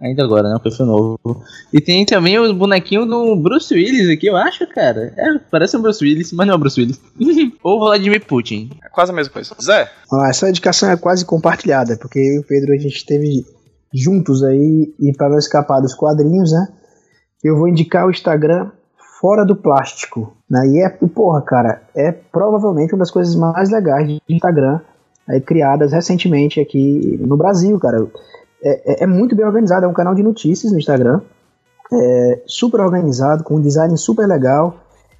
ainda 0.00 0.24
agora, 0.24 0.48
né? 0.48 0.56
Um 0.56 0.60
perfil 0.60 0.86
novo. 0.86 1.18
E 1.72 1.80
tem 1.80 2.06
também 2.06 2.38
o 2.38 2.54
bonequinho 2.54 3.04
do 3.04 3.36
Bruce 3.36 3.74
Willis 3.74 4.08
aqui, 4.08 4.26
eu 4.26 4.36
acho, 4.36 4.66
cara. 4.68 5.12
É, 5.16 5.38
parece 5.50 5.76
um 5.76 5.82
Bruce 5.82 6.02
Willis, 6.02 6.32
mas 6.32 6.46
não 6.46 6.54
é 6.54 6.56
um 6.56 6.60
Bruce 6.60 6.80
Willis. 6.80 7.00
Ou 7.62 7.80
Vladimir 7.80 8.24
Putin. 8.24 8.70
É 8.82 8.88
quase 8.88 9.12
a 9.12 9.14
mesma 9.14 9.32
coisa. 9.32 9.54
Zé? 9.60 9.90
Ah, 10.12 10.30
essa 10.30 10.48
indicação 10.48 10.90
é 10.90 10.96
quase 10.96 11.24
compartilhada, 11.26 11.98
porque 11.98 12.18
eu 12.18 12.34
e 12.34 12.38
o 12.38 12.44
Pedro 12.44 12.72
a 12.72 12.78
gente 12.78 12.96
esteve 12.96 13.44
juntos 13.92 14.42
aí 14.42 14.94
e 14.98 15.12
para 15.12 15.28
não 15.28 15.38
escapar 15.38 15.80
dos 15.80 15.94
quadrinhos, 15.94 16.52
né? 16.52 16.68
Eu 17.44 17.56
vou 17.56 17.68
indicar 17.68 18.06
o 18.06 18.10
Instagram 18.10 18.70
fora 19.22 19.46
do 19.46 19.54
plástico. 19.54 20.34
Né? 20.50 20.66
E 20.66 20.82
é, 20.82 20.88
porra, 20.90 21.40
cara, 21.40 21.82
é 21.94 22.10
provavelmente 22.10 22.92
uma 22.92 22.98
das 22.98 23.10
coisas 23.12 23.36
mais 23.36 23.70
legais 23.70 24.08
de 24.08 24.20
Instagram 24.28 24.80
aí, 25.28 25.40
criadas 25.40 25.92
recentemente 25.92 26.58
aqui 26.58 27.16
no 27.24 27.36
Brasil, 27.36 27.78
cara. 27.78 28.04
É, 28.64 29.02
é, 29.02 29.04
é, 29.04 29.06
muito 29.06 29.36
bem 29.36 29.46
organizado, 29.46 29.86
é 29.86 29.88
um 29.88 29.92
canal 29.92 30.14
de 30.14 30.22
notícias 30.24 30.72
no 30.72 30.78
Instagram, 30.78 31.20
é 31.92 32.42
super 32.46 32.80
organizado, 32.80 33.44
com 33.44 33.56
um 33.56 33.60
design 33.60 33.96
super 33.96 34.26
legal. 34.26 34.74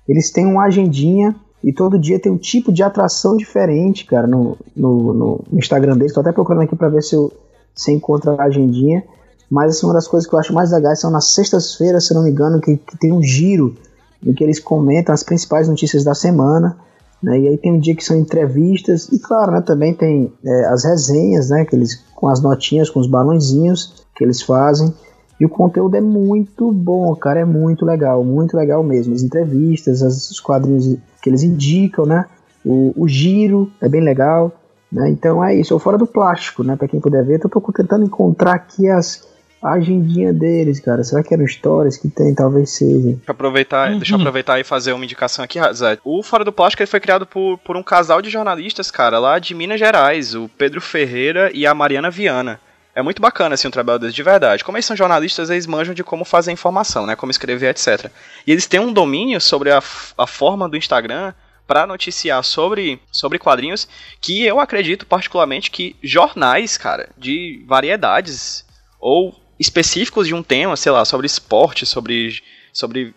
Eles 0.08 0.32
têm 0.32 0.46
uma 0.46 0.64
agendinha 0.64 1.36
e 1.62 1.72
todo 1.72 1.98
dia 1.98 2.18
tem 2.18 2.32
um 2.32 2.36
tipo 2.36 2.72
de 2.72 2.82
atração 2.82 3.36
diferente, 3.36 4.04
cara, 4.04 4.26
no, 4.26 4.56
no, 4.74 5.12
no 5.12 5.44
Instagram 5.52 5.96
deles. 5.96 6.12
Tô 6.12 6.20
até 6.20 6.32
procurando 6.32 6.62
aqui 6.62 6.74
para 6.74 6.88
ver 6.88 7.02
se 7.02 7.14
eu 7.14 7.32
se 7.74 7.92
encontra 7.92 8.32
a 8.32 8.44
agendinha. 8.44 9.04
Mas 9.48 9.76
assim, 9.76 9.86
uma 9.86 9.94
das 9.94 10.08
coisas 10.08 10.28
que 10.28 10.34
eu 10.34 10.38
acho 10.38 10.52
mais 10.52 10.72
legais 10.72 11.00
são 11.00 11.10
nas 11.10 11.34
sextas-feiras, 11.34 12.06
se 12.06 12.14
não 12.14 12.22
me 12.22 12.30
engano, 12.30 12.60
que, 12.60 12.76
que 12.76 12.96
tem 12.98 13.12
um 13.12 13.22
giro 13.22 13.76
em 14.24 14.32
que 14.32 14.42
eles 14.42 14.60
comentam 14.60 15.14
as 15.14 15.22
principais 15.22 15.68
notícias 15.68 16.04
da 16.04 16.14
semana. 16.14 16.76
Né, 17.22 17.38
e 17.38 17.48
aí 17.48 17.56
tem 17.56 17.72
um 17.72 17.78
dia 17.78 17.94
que 17.94 18.02
são 18.02 18.16
entrevistas, 18.16 19.08
e 19.12 19.18
claro, 19.18 19.52
né, 19.52 19.60
também 19.60 19.94
tem 19.94 20.32
é, 20.44 20.64
as 20.66 20.84
resenhas, 20.84 21.50
né, 21.50 21.64
que 21.64 21.76
eles, 21.76 22.04
com 22.16 22.26
as 22.26 22.42
notinhas, 22.42 22.90
com 22.90 22.98
os 22.98 23.06
balãozinhos 23.06 24.04
que 24.16 24.24
eles 24.24 24.42
fazem. 24.42 24.92
E 25.38 25.44
o 25.46 25.48
conteúdo 25.48 25.96
é 25.96 26.00
muito 26.00 26.72
bom, 26.72 27.14
cara, 27.16 27.40
é 27.40 27.44
muito 27.44 27.84
legal, 27.84 28.24
muito 28.24 28.56
legal 28.56 28.82
mesmo. 28.82 29.14
As 29.14 29.22
entrevistas, 29.22 30.02
as, 30.02 30.30
os 30.30 30.40
quadrinhos 30.40 30.96
que 31.20 31.30
eles 31.30 31.42
indicam, 31.42 32.06
né? 32.06 32.26
O, 32.64 32.92
o 32.96 33.08
giro 33.08 33.70
é 33.80 33.88
bem 33.88 34.00
legal, 34.00 34.52
né? 34.90 35.08
Então 35.10 35.42
é 35.42 35.54
isso, 35.54 35.74
ou 35.74 35.80
fora 35.80 35.98
do 35.98 36.06
plástico, 36.06 36.62
né? 36.62 36.76
Para 36.76 36.86
quem 36.86 37.00
puder 37.00 37.24
ver, 37.24 37.40
eu 37.42 37.48
tô 37.48 37.60
tentando 37.72 38.04
encontrar 38.04 38.54
aqui 38.54 38.88
as, 38.88 39.26
a 39.62 39.74
agendinha 39.74 40.32
deles, 40.32 40.80
cara. 40.80 41.04
Será 41.04 41.22
que 41.22 41.32
eram 41.32 41.46
stories 41.46 41.96
que 41.96 42.08
tem? 42.08 42.34
Talvez 42.34 42.70
seja. 42.70 43.08
Deixa 43.08 43.22
eu 43.28 43.32
aproveitar, 43.32 43.90
uhum. 43.90 43.98
deixa 43.98 44.14
eu 44.14 44.18
aproveitar 44.18 44.58
e 44.58 44.64
fazer 44.64 44.92
uma 44.92 45.04
indicação 45.04 45.44
aqui, 45.44 45.58
Zé. 45.72 45.98
O 46.04 46.22
Fora 46.22 46.44
do 46.44 46.52
Plástico 46.52 46.86
foi 46.86 47.00
criado 47.00 47.24
por, 47.24 47.58
por 47.58 47.76
um 47.76 47.82
casal 47.82 48.20
de 48.20 48.28
jornalistas, 48.28 48.90
cara, 48.90 49.18
lá 49.18 49.38
de 49.38 49.54
Minas 49.54 49.78
Gerais, 49.78 50.34
o 50.34 50.48
Pedro 50.58 50.80
Ferreira 50.80 51.50
e 51.54 51.66
a 51.66 51.74
Mariana 51.74 52.10
Viana. 52.10 52.60
É 52.94 53.00
muito 53.00 53.22
bacana, 53.22 53.54
assim, 53.54 53.68
o 53.68 53.70
trabalho 53.70 54.00
deles 54.00 54.14
de 54.14 54.22
verdade. 54.22 54.64
Como 54.64 54.76
eles 54.76 54.84
são 54.84 54.96
jornalistas, 54.96 55.48
eles 55.48 55.66
manjam 55.66 55.94
de 55.94 56.04
como 56.04 56.24
fazer 56.24 56.52
informação, 56.52 57.06
né? 57.06 57.16
Como 57.16 57.30
escrever, 57.30 57.70
etc. 57.70 58.10
E 58.46 58.52
eles 58.52 58.66
têm 58.66 58.80
um 58.80 58.92
domínio 58.92 59.40
sobre 59.40 59.70
a, 59.70 59.78
a 60.18 60.26
forma 60.26 60.68
do 60.68 60.76
Instagram 60.76 61.32
para 61.66 61.86
noticiar 61.86 62.42
sobre, 62.42 63.00
sobre 63.10 63.38
quadrinhos 63.38 63.88
que 64.20 64.44
eu 64.44 64.60
acredito 64.60 65.06
particularmente 65.06 65.70
que 65.70 65.96
jornais, 66.02 66.76
cara, 66.76 67.08
de 67.16 67.64
variedades 67.66 68.66
ou 69.00 69.41
específicos 69.62 70.26
de 70.26 70.34
um 70.34 70.42
tema, 70.42 70.76
sei 70.76 70.90
lá, 70.90 71.04
sobre 71.04 71.26
esporte, 71.26 71.86
sobre, 71.86 72.42
sobre 72.72 73.14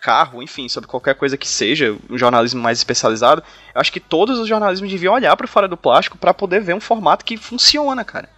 carro, 0.00 0.42
enfim, 0.42 0.68
sobre 0.68 0.88
qualquer 0.88 1.14
coisa 1.14 1.36
que 1.38 1.46
seja, 1.46 1.96
um 2.10 2.18
jornalismo 2.18 2.60
mais 2.60 2.78
especializado, 2.78 3.42
eu 3.74 3.80
acho 3.80 3.92
que 3.92 4.00
todos 4.00 4.38
os 4.38 4.48
jornalismos 4.48 4.90
deviam 4.90 5.14
olhar 5.14 5.36
para 5.36 5.46
fora 5.46 5.68
do 5.68 5.76
plástico 5.76 6.18
para 6.18 6.34
poder 6.34 6.60
ver 6.60 6.74
um 6.74 6.80
formato 6.80 7.24
que 7.24 7.36
funciona, 7.36 8.04
cara. 8.04 8.28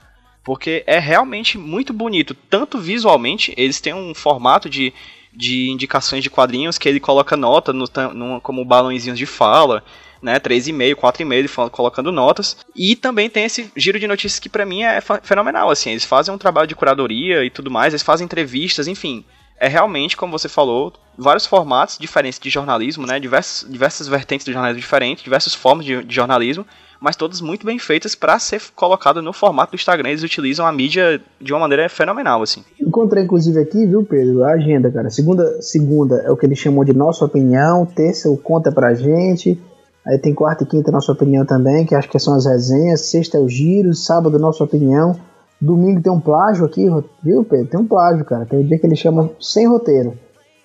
Porque 0.44 0.84
é 0.86 0.98
realmente 0.98 1.58
muito 1.58 1.92
bonito, 1.92 2.34
tanto 2.34 2.78
visualmente, 2.78 3.54
eles 3.56 3.80
têm 3.80 3.94
um 3.94 4.14
formato 4.14 4.68
de, 4.68 4.92
de 5.32 5.70
indicações 5.70 6.22
de 6.22 6.30
quadrinhos 6.30 6.78
que 6.78 6.88
ele 6.88 7.00
coloca 7.00 7.36
nota 7.36 7.72
no, 7.72 7.86
no, 8.14 8.40
como 8.40 8.64
balãozinhos 8.64 9.18
de 9.18 9.26
fala, 9.26 9.82
né, 10.26 10.40
3,5, 10.40 10.96
4,5, 10.96 11.70
colocando 11.70 12.10
notas. 12.10 12.56
E 12.74 12.96
também 12.96 13.30
tem 13.30 13.44
esse 13.44 13.70
giro 13.76 13.98
de 13.98 14.08
notícias 14.08 14.40
que 14.40 14.48
para 14.48 14.66
mim 14.66 14.82
é 14.82 15.00
fenomenal, 15.22 15.70
assim, 15.70 15.90
eles 15.90 16.04
fazem 16.04 16.34
um 16.34 16.38
trabalho 16.38 16.66
de 16.66 16.74
curadoria 16.74 17.44
e 17.44 17.50
tudo 17.50 17.70
mais, 17.70 17.94
eles 17.94 18.02
fazem 18.02 18.24
entrevistas, 18.24 18.88
enfim. 18.88 19.24
É 19.58 19.68
realmente, 19.68 20.16
como 20.16 20.36
você 20.36 20.48
falou, 20.50 20.92
vários 21.16 21.46
formatos 21.46 21.96
diferentes 21.96 22.38
de 22.38 22.50
jornalismo, 22.50 23.06
né, 23.06 23.18
diversas, 23.18 23.70
diversas 23.70 24.08
vertentes 24.08 24.44
do 24.44 24.52
jornalismo 24.52 24.82
diferentes, 24.82 25.24
diversas 25.24 25.54
formas 25.54 25.86
de, 25.86 26.02
de 26.04 26.14
jornalismo, 26.14 26.66
mas 27.00 27.16
todas 27.16 27.40
muito 27.40 27.64
bem 27.64 27.78
feitas 27.78 28.14
para 28.14 28.38
ser 28.38 28.60
colocado 28.74 29.22
no 29.22 29.32
formato 29.32 29.72
do 29.72 29.76
Instagram. 29.76 30.10
Eles 30.10 30.22
utilizam 30.22 30.66
a 30.66 30.72
mídia 30.72 31.20
de 31.40 31.52
uma 31.52 31.60
maneira 31.60 31.88
fenomenal, 31.88 32.42
assim. 32.42 32.64
Encontrei 32.80 33.24
inclusive 33.24 33.58
aqui, 33.60 33.86
viu, 33.86 34.02
Pedro, 34.04 34.44
a 34.44 34.52
agenda, 34.52 34.90
cara. 34.90 35.08
Segunda, 35.10 35.60
segunda 35.62 36.16
é 36.16 36.30
o 36.30 36.36
que 36.36 36.46
ele 36.46 36.56
chamou 36.56 36.84
de 36.84 36.92
nossa 36.92 37.24
opinião, 37.24 37.86
terça 37.86 38.28
o 38.28 38.36
conta 38.36 38.72
pra 38.72 38.94
gente, 38.94 39.58
Aí 40.06 40.18
tem 40.18 40.34
quarta 40.34 40.62
e 40.62 40.66
quinta, 40.66 40.92
nossa 40.92 41.10
opinião 41.10 41.44
também, 41.44 41.84
que 41.84 41.94
acho 41.94 42.08
que 42.08 42.18
são 42.18 42.34
as 42.34 42.46
resenhas. 42.46 43.06
Sexta 43.06 43.38
é 43.38 43.40
o 43.40 43.48
giro, 43.48 43.92
sábado, 43.92 44.38
nossa 44.38 44.62
opinião. 44.62 45.18
Domingo 45.60 46.00
tem 46.00 46.12
um 46.12 46.20
plágio 46.20 46.64
aqui, 46.64 46.86
viu, 47.22 47.44
Pedro? 47.44 47.66
Tem 47.66 47.80
um 47.80 47.86
plágio, 47.86 48.24
cara. 48.24 48.46
Tem 48.46 48.58
um 48.58 48.66
dia 48.66 48.78
que 48.78 48.86
ele 48.86 48.94
chama 48.94 49.30
sem 49.40 49.66
roteiro. 49.66 50.16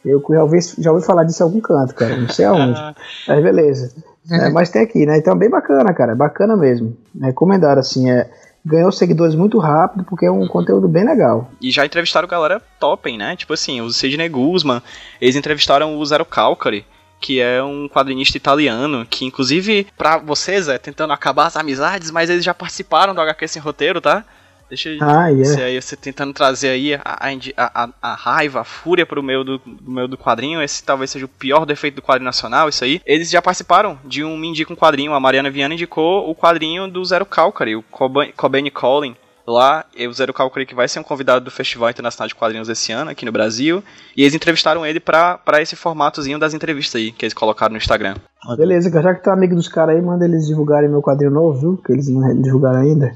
Eu 0.06 0.24
já 0.30 0.44
ouvi, 0.44 0.60
já 0.78 0.92
ouvi 0.92 1.06
falar 1.06 1.24
disso 1.24 1.42
em 1.42 1.46
algum 1.46 1.60
canto, 1.60 1.96
cara. 1.96 2.18
Não 2.18 2.30
sei 2.30 2.46
aonde. 2.46 2.80
mas 3.28 3.44
beleza. 3.44 3.96
É, 4.30 4.50
mas 4.50 4.70
tem 4.70 4.84
aqui, 4.84 5.06
né? 5.06 5.18
Então, 5.18 5.36
bem 5.36 5.50
bacana, 5.50 5.94
cara. 5.94 6.16
Bacana 6.16 6.56
mesmo. 6.56 6.96
Recomendar, 7.20 7.78
assim. 7.78 8.12
É, 8.12 8.30
ganhou 8.66 8.92
seguidores 8.92 9.36
muito 9.36 9.58
rápido 9.58 10.04
porque 10.04 10.26
é 10.26 10.32
um 10.32 10.48
conteúdo 10.48 10.88
bem 10.88 11.04
legal. 11.04 11.50
E 11.62 11.72
já 11.72 11.86
entrevistaram 11.86 12.28
galera 12.28 12.62
topem, 12.80 13.18
né? 13.18 13.36
Tipo 13.36 13.54
assim, 13.54 13.82
o 13.82 13.90
Sidney 13.90 14.30
Guzman, 14.30 14.82
eles 15.20 15.36
entrevistaram 15.36 15.98
o 15.98 16.06
Zero 16.06 16.26
Calcari, 16.26 16.86
que 17.22 17.40
é 17.40 17.62
um 17.64 17.88
quadrinista 17.88 18.36
italiano, 18.36 19.06
que 19.08 19.24
inclusive, 19.24 19.88
pra 19.96 20.18
vocês, 20.18 20.68
é 20.68 20.80
tentando 20.80 21.14
acabar 21.14 21.46
as 21.46 21.56
amizades, 21.56 22.10
mas 22.10 22.30
eles 22.30 22.44
já 22.44 22.54
participaram 22.54 23.14
do 23.14 23.22
HQ 23.22 23.48
sem 23.48 23.62
roteiro, 23.62 24.02
tá? 24.02 24.26
Deixa 24.68 24.88
eu 24.88 25.04
ah, 25.04 25.28
yeah. 25.28 25.66
aí, 25.66 25.82
você 25.82 25.98
tentando 25.98 26.32
trazer 26.34 26.70
aí 26.70 26.96
a, 26.96 27.02
a, 27.04 27.84
a, 27.84 27.90
a, 28.02 28.16
raiva, 28.16 28.62
a 28.62 28.64
fúria 28.64 29.06
pro 29.06 29.22
meio 29.22 29.44
do, 29.44 29.58
do 29.58 29.92
meio 29.92 30.08
do 30.08 30.18
quadrinho. 30.18 30.62
Esse 30.62 30.82
talvez 30.82 31.12
seja 31.12 31.26
o 31.26 31.28
pior 31.28 31.66
defeito 31.66 31.96
do 31.96 32.02
quadrinho 32.02 32.26
nacional, 32.26 32.70
isso 32.70 32.86
aí. 32.86 33.02
Eles 33.06 33.30
já 33.30 33.42
participaram 33.42 34.00
de 34.06 34.24
um 34.24 34.38
Me 34.38 34.48
Indica 34.48 34.72
um 34.72 34.76
Quadrinho. 34.76 35.14
A 35.14 35.20
Mariana 35.20 35.52
Viana 35.52 35.74
indicou 35.74 36.30
o 36.30 36.34
quadrinho 36.34 36.88
do 36.88 37.04
Zero 37.04 37.26
Calcari, 37.26 37.76
o 37.76 37.84
Cobain 37.84 38.70
Collin 38.70 39.14
Lá, 39.52 39.86
o 40.08 40.14
Zero 40.14 40.34
Cálculo 40.34 40.66
que 40.66 40.74
vai 40.74 40.88
ser 40.88 41.00
um 41.00 41.04
convidado 41.04 41.46
do 41.46 41.52
Festival 41.52 41.90
Internacional 41.90 42.28
de 42.28 42.36
Quadrinhos 42.36 42.70
esse 42.70 42.92
ano, 42.92 43.12
aqui 43.12 43.26
no 43.26 43.32
Brasil. 43.32 43.84
E 44.16 44.22
eles 44.22 44.34
entrevistaram 44.34 44.86
ele 44.86 45.00
pra, 45.00 45.38
pra 45.38 45.62
esse 45.62 45.76
formatozinho 45.76 46.40
das 46.40 46.54
entrevistas 46.54 47.00
aí, 47.00 47.12
que 47.12 47.26
eles 47.26 47.34
colocaram 47.34 47.74
no 47.74 47.78
Instagram. 47.78 48.16
Beleza, 48.58 48.90
já 48.90 49.14
que 49.14 49.24
tu 49.24 49.30
é 49.30 49.34
amigo 49.34 49.56
dos 49.56 49.68
caras 49.68 49.96
aí, 49.96 50.02
manda 50.02 50.26
eles 50.26 50.48
divulgarem 50.48 50.90
meu 50.90 51.02
quadrinho 51.02 51.32
novo, 51.32 51.60
viu? 51.60 51.78
Que 51.78 51.92
eles 51.92 52.08
não 52.10 52.42
divulgaram 52.42 52.82
ainda. 52.82 53.12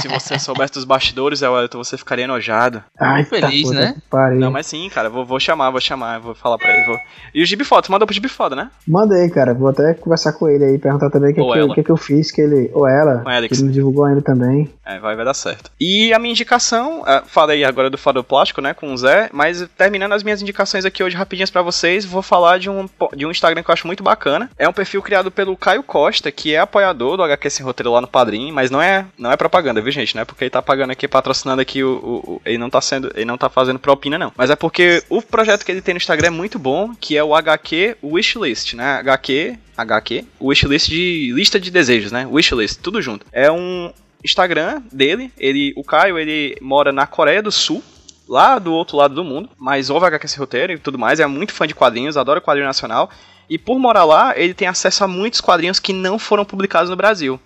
Se 0.00 0.08
você 0.08 0.38
soubesse 0.38 0.72
dos 0.72 0.84
bastidores, 0.84 1.42
Elton, 1.42 1.78
você 1.78 1.96
ficaria 1.96 2.24
enojado. 2.24 2.82
Ai, 2.98 3.24
feliz, 3.24 3.70
tá, 3.70 3.74
né? 3.74 3.94
Não, 4.38 4.50
mas 4.50 4.66
sim, 4.66 4.88
cara, 4.88 5.08
vou, 5.08 5.24
vou 5.24 5.38
chamar, 5.38 5.70
vou 5.70 5.80
chamar, 5.80 6.18
vou 6.18 6.34
falar 6.34 6.58
pra 6.58 6.74
ele. 6.74 6.86
Vou... 6.86 6.98
E 7.34 7.42
o 7.42 7.46
Gibi 7.46 7.64
Foto, 7.64 7.90
manda 7.90 8.06
pro 8.06 8.14
Gibi 8.14 8.28
Foto, 8.28 8.56
né? 8.56 8.70
Manda 8.86 9.14
aí, 9.14 9.30
cara, 9.30 9.54
vou 9.54 9.68
até 9.68 9.94
conversar 9.94 10.32
com 10.32 10.48
ele 10.48 10.64
aí, 10.64 10.78
perguntar 10.78 11.10
também 11.10 11.32
o 11.32 11.34
que, 11.34 11.42
que, 11.42 11.74
que, 11.74 11.82
que, 11.84 11.90
eu 11.90 11.96
fiz, 11.96 12.30
que 12.30 12.40
ele. 12.40 12.70
Ou 12.72 12.88
ela, 12.88 13.24
que 13.48 13.54
ele 13.54 13.64
me 13.64 13.72
divulgou 13.72 14.04
ainda 14.04 14.22
também. 14.22 14.70
É, 14.84 14.98
vai, 14.98 15.16
vai 15.16 15.24
dar 15.24 15.34
certo. 15.34 15.70
E 15.80 16.12
a 16.12 16.18
minha 16.18 16.32
indicação, 16.32 17.02
uh, 17.02 17.22
falei 17.26 17.64
agora 17.64 17.88
do 17.88 17.98
Fado 17.98 18.22
Plástico, 18.22 18.60
né, 18.60 18.74
com 18.74 18.92
o 18.92 18.96
Zé, 18.96 19.30
mas 19.32 19.66
terminando 19.76 20.12
as 20.12 20.22
minhas 20.22 20.42
indicações 20.42 20.84
aqui 20.84 21.02
hoje 21.02 21.16
rapidinhas 21.16 21.50
para 21.50 21.62
vocês, 21.62 22.04
vou 22.04 22.22
falar 22.22 22.58
de 22.58 22.68
um, 22.68 22.88
de 23.14 23.26
um 23.26 23.30
Instagram 23.30 23.62
que 23.62 23.70
eu 23.70 23.72
acho 23.72 23.86
muito 23.86 24.02
bacana. 24.02 24.50
É 24.58 24.68
um 24.68 24.72
perfil 24.72 25.02
criado 25.02 25.30
pelo 25.30 25.56
Caio 25.56 25.82
Costa, 25.82 26.30
que 26.30 26.54
é 26.54 26.58
apoiador 26.58 27.16
do 27.16 27.22
HQ 27.22 27.50
Sem 27.50 27.64
Roteiro 27.64 27.92
lá 27.92 28.00
no 28.00 28.08
Padrim, 28.08 28.52
mas 28.52 28.70
não 28.70 28.80
é, 28.80 28.93
não 29.18 29.32
é 29.32 29.36
propaganda, 29.36 29.80
viu, 29.80 29.92
gente? 29.92 30.14
Não 30.14 30.22
é 30.22 30.24
porque 30.24 30.44
ele 30.44 30.50
tá 30.50 30.62
pagando 30.62 30.90
aqui, 30.90 31.08
patrocinando 31.08 31.60
aqui 31.60 31.82
o, 31.82 31.92
o, 31.92 32.32
o, 32.34 32.42
Ele 32.44 32.58
não 32.58 32.70
tá 32.70 32.80
sendo. 32.80 33.10
Ele 33.14 33.24
não 33.24 33.38
tá 33.38 33.48
fazendo 33.48 33.78
propina, 33.78 34.18
não. 34.18 34.32
Mas 34.36 34.50
é 34.50 34.56
porque 34.56 35.02
o 35.08 35.20
projeto 35.22 35.64
que 35.64 35.72
ele 35.72 35.82
tem 35.82 35.94
no 35.94 35.98
Instagram 35.98 36.28
é 36.28 36.30
muito 36.30 36.58
bom, 36.58 36.94
que 36.94 37.16
é 37.16 37.24
o 37.24 37.34
HQ 37.34 37.96
Wishlist, 38.02 38.74
né? 38.74 38.98
HQ. 38.98 39.58
HQ, 39.76 40.24
wishlist 40.40 40.88
de 40.88 41.32
lista 41.34 41.58
de 41.58 41.68
desejos, 41.68 42.12
né? 42.12 42.28
Wishlist, 42.30 42.78
tudo 42.80 43.02
junto. 43.02 43.26
É 43.32 43.50
um, 43.50 43.92
Instagram 44.24 44.82
dele. 44.90 45.30
Ele, 45.38 45.72
o 45.76 45.84
Caio, 45.84 46.18
ele 46.18 46.56
mora 46.60 46.90
na 46.90 47.06
Coreia 47.06 47.42
do 47.42 47.52
Sul, 47.52 47.82
lá 48.26 48.58
do 48.58 48.72
outro 48.72 48.96
lado 48.96 49.14
do 49.14 49.22
mundo, 49.22 49.50
mas 49.58 49.90
ouve 49.90 50.06
HQ 50.06 50.24
esse 50.24 50.38
roteiro 50.38 50.72
e 50.72 50.78
tudo 50.78 50.98
mais, 50.98 51.20
é 51.20 51.26
muito 51.26 51.52
fã 51.52 51.66
de 51.66 51.74
quadrinhos, 51.74 52.16
adora 52.16 52.40
quadrinho 52.40 52.66
nacional. 52.66 53.10
E 53.48 53.58
por 53.58 53.78
morar 53.78 54.04
lá, 54.04 54.32
ele 54.36 54.54
tem 54.54 54.66
acesso 54.66 55.04
a 55.04 55.08
muitos 55.08 55.40
quadrinhos 55.42 55.78
que 55.78 55.92
não 55.92 56.18
foram 56.18 56.46
publicados 56.46 56.88
no 56.88 56.96
Brasil. 56.96 57.38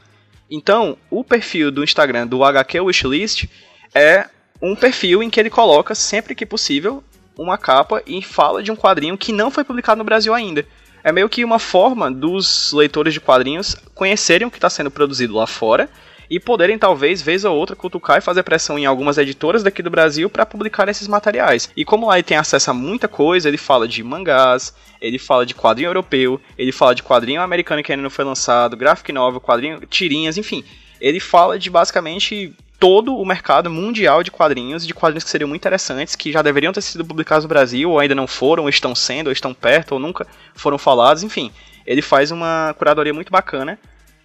Então, 0.50 0.96
o 1.11 1.22
perfil 1.22 1.70
do 1.70 1.84
Instagram 1.84 2.26
do 2.26 2.42
HQ 2.42 2.80
Wishlist 2.80 3.46
é 3.94 4.26
um 4.61 4.74
perfil 4.74 5.22
em 5.22 5.30
que 5.30 5.38
ele 5.38 5.50
coloca, 5.50 5.94
sempre 5.94 6.34
que 6.34 6.46
possível, 6.46 7.02
uma 7.37 7.56
capa 7.56 8.02
e 8.06 8.22
fala 8.22 8.62
de 8.62 8.72
um 8.72 8.76
quadrinho 8.76 9.16
que 9.16 9.32
não 9.32 9.50
foi 9.50 9.62
publicado 9.62 9.98
no 9.98 10.04
Brasil 10.04 10.34
ainda. 10.34 10.66
É 11.04 11.12
meio 11.12 11.28
que 11.28 11.44
uma 11.44 11.58
forma 11.58 12.11
dos 12.11 12.72
leitores 12.72 13.14
de 13.14 13.20
quadrinhos 13.20 13.76
conhecerem 13.94 14.46
o 14.46 14.50
que 14.50 14.56
está 14.56 14.68
sendo 14.68 14.90
produzido 14.90 15.34
lá 15.34 15.46
fora 15.46 15.88
e 16.30 16.38
poderem 16.38 16.78
talvez 16.78 17.22
vez 17.22 17.44
ou 17.44 17.56
outra 17.56 17.76
cutucar 17.76 18.18
e 18.18 18.22
fazer 18.22 18.42
pressão 18.42 18.78
em 18.78 18.86
algumas 18.86 19.18
editoras 19.18 19.62
daqui 19.62 19.82
do 19.82 19.90
Brasil 19.90 20.28
para 20.28 20.46
publicar 20.46 20.88
esses 20.88 21.08
materiais. 21.08 21.70
E 21.76 21.84
como 21.84 22.06
lá 22.06 22.16
ele 22.18 22.22
tem 22.22 22.36
acesso 22.36 22.70
a 22.70 22.74
muita 22.74 23.08
coisa, 23.08 23.48
ele 23.48 23.56
fala 23.56 23.88
de 23.88 24.02
mangás, 24.02 24.74
ele 25.00 25.18
fala 25.18 25.46
de 25.46 25.54
quadrinho 25.54 25.88
europeu, 25.88 26.40
ele 26.56 26.72
fala 26.72 26.94
de 26.94 27.02
quadrinho 27.02 27.40
americano 27.40 27.82
que 27.82 27.92
ainda 27.92 28.02
não 28.02 28.10
foi 28.10 28.24
lançado, 28.24 28.76
graphic 28.76 29.12
novel, 29.12 29.40
quadrinho, 29.40 29.80
tirinhas, 29.86 30.36
enfim. 30.36 30.64
Ele 31.00 31.20
fala 31.20 31.58
de 31.58 31.70
basicamente 31.70 32.52
todo 32.78 33.16
o 33.16 33.24
mercado 33.24 33.68
mundial 33.68 34.22
de 34.22 34.30
quadrinhos, 34.30 34.86
de 34.86 34.94
quadrinhos 34.94 35.24
que 35.24 35.30
seriam 35.30 35.48
muito 35.48 35.62
interessantes, 35.62 36.14
que 36.14 36.30
já 36.30 36.42
deveriam 36.42 36.72
ter 36.72 36.80
sido 36.80 37.04
publicados 37.04 37.44
no 37.44 37.48
Brasil, 37.48 37.90
ou 37.90 37.98
ainda 37.98 38.14
não 38.14 38.26
foram, 38.26 38.64
ou 38.64 38.68
estão 38.68 38.94
sendo, 38.94 39.26
ou 39.26 39.32
estão 39.32 39.52
perto, 39.52 39.92
ou 39.92 39.98
nunca 39.98 40.26
foram 40.54 40.78
falados, 40.78 41.22
enfim. 41.22 41.50
Ele 41.84 42.02
faz 42.02 42.30
uma 42.30 42.74
curadoria 42.78 43.14
muito 43.14 43.32
bacana 43.32 43.78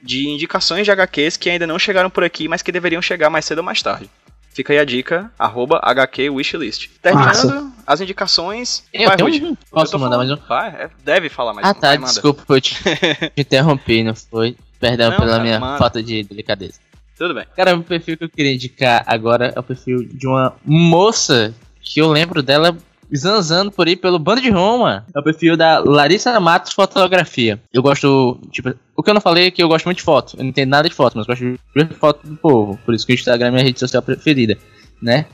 de 0.03 0.27
indicações 0.27 0.85
de 0.85 0.91
HQs 0.91 1.37
que 1.37 1.49
ainda 1.49 1.65
não 1.65 1.79
chegaram 1.79 2.09
por 2.09 2.23
aqui, 2.23 2.47
mas 2.47 2.61
que 2.61 2.71
deveriam 2.71 3.01
chegar 3.01 3.29
mais 3.29 3.45
cedo 3.45 3.59
ou 3.59 3.63
mais 3.63 3.81
tarde. 3.81 4.09
Fica 4.53 4.71
aí 4.71 4.77
a 4.77 4.85
dica, 4.85 5.31
arroba 5.39 5.79
HQ 5.81 6.29
Wishlist. 6.29 6.89
Terminando 7.01 7.27
Nossa. 7.27 7.71
as 7.87 8.01
indicações. 8.01 8.83
Eu 8.93 9.09
vai, 9.09 9.17
um... 9.23 9.55
Posso 9.71 9.97
mandar 9.97 10.17
mais 10.17 10.29
um? 10.29 10.35
Vai, 10.35 10.69
é, 10.69 10.89
deve 11.03 11.27
falar 11.27 11.53
mais 11.53 11.65
ah, 11.65 11.69
um. 11.69 11.71
Ah, 11.71 11.73
tá, 11.73 11.87
vai, 11.87 11.97
desculpa, 11.97 12.43
eu 12.49 12.61
te, 12.61 12.75
te 12.75 13.31
interrompi, 13.41 14.03
não 14.03 14.13
foi? 14.13 14.55
Perdão 14.79 15.09
não, 15.09 15.17
pela 15.17 15.31
cara, 15.31 15.43
minha 15.43 15.59
manda. 15.59 15.77
falta 15.79 16.03
de 16.03 16.23
delicadeza. 16.23 16.79
Tudo 17.17 17.33
bem. 17.33 17.45
Cara, 17.55 17.75
o 17.75 17.83
perfil 17.83 18.17
que 18.17 18.25
eu 18.25 18.29
queria 18.29 18.53
indicar 18.53 19.03
agora 19.07 19.53
é 19.55 19.59
o 19.59 19.63
perfil 19.63 20.03
de 20.03 20.27
uma 20.27 20.55
moça 20.63 21.53
que 21.81 21.99
eu 21.99 22.11
lembro 22.11 22.43
dela 22.43 22.77
zanzando 23.15 23.71
por 23.71 23.87
aí 23.87 23.95
pelo 23.95 24.19
bando 24.19 24.41
de 24.41 24.49
Roma. 24.49 25.05
É 25.15 25.19
o 25.19 25.23
perfil 25.23 25.55
da 25.55 25.79
Larissa 25.79 26.39
Matos 26.39 26.73
Fotografia. 26.73 27.59
Eu 27.71 27.81
gosto, 27.81 28.39
tipo, 28.51 28.73
o 28.95 29.03
que 29.03 29.09
eu 29.09 29.13
não 29.13 29.21
falei 29.21 29.47
é 29.47 29.51
que 29.51 29.61
eu 29.61 29.67
gosto 29.67 29.85
muito 29.85 29.97
de 29.97 30.03
foto. 30.03 30.35
Eu 30.37 30.43
não 30.43 30.49
entendo 30.49 30.69
nada 30.69 30.89
de 30.89 30.95
foto, 30.95 31.17
mas 31.17 31.27
gosto 31.27 31.43
de 31.43 31.59
ver 31.75 31.93
foto 31.93 32.27
do 32.27 32.35
povo. 32.35 32.79
Por 32.85 32.93
isso 32.93 33.05
que 33.05 33.13
o 33.13 33.15
Instagram 33.15 33.47
é 33.47 33.51
minha 33.51 33.63
rede 33.63 33.79
social 33.79 34.01
preferida, 34.01 34.57
né? 35.01 35.25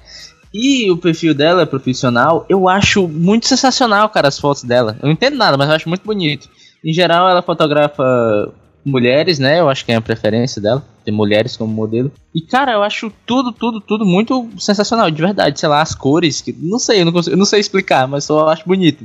E 0.54 0.90
o 0.90 0.98
perfil 0.98 1.34
dela, 1.34 1.66
profissional, 1.66 2.46
eu 2.50 2.68
acho 2.68 3.08
muito 3.08 3.48
sensacional, 3.48 4.10
cara, 4.10 4.28
as 4.28 4.40
fotos 4.40 4.64
dela. 4.64 4.98
Eu 5.02 5.06
não 5.06 5.14
entendo 5.14 5.38
nada, 5.38 5.58
mas 5.58 5.70
eu 5.70 5.76
acho 5.76 5.90
muito 5.90 6.04
bonito. 6.04 6.50
Em 6.84 6.92
geral, 6.92 7.30
ela 7.30 7.42
fotografa 7.42 8.52
mulheres, 8.86 9.40
né? 9.40 9.60
Eu 9.60 9.70
acho 9.70 9.86
que 9.86 9.92
é 9.92 9.96
a 9.96 10.02
preferência 10.02 10.62
dela, 10.62 10.86
ter 11.04 11.12
mulheres 11.12 11.56
como 11.58 11.74
modelo. 11.74 12.12
E, 12.34 12.42
cara, 12.42 12.74
eu 12.74 12.84
acho 12.84 13.12
tudo, 13.26 13.52
tudo, 13.52 13.82
tudo 13.82 14.06
muito 14.06 14.50
sensacional, 14.58 15.10
de 15.12 15.22
verdade. 15.22 15.60
Sei 15.60 15.70
lá, 15.70 15.82
as 15.82 15.96
cores, 15.96 16.42
que 16.42 16.52
não 16.54 16.80
sei, 16.80 17.02
eu 17.02 17.06
não, 17.06 17.12
consigo, 17.12 17.34
eu 17.34 17.38
não 17.38 17.46
sei 17.46 17.60
explicar, 17.60 18.08
mas 18.08 18.24
só 18.24 18.48
acho 18.50 18.66
bonito. 18.66 19.04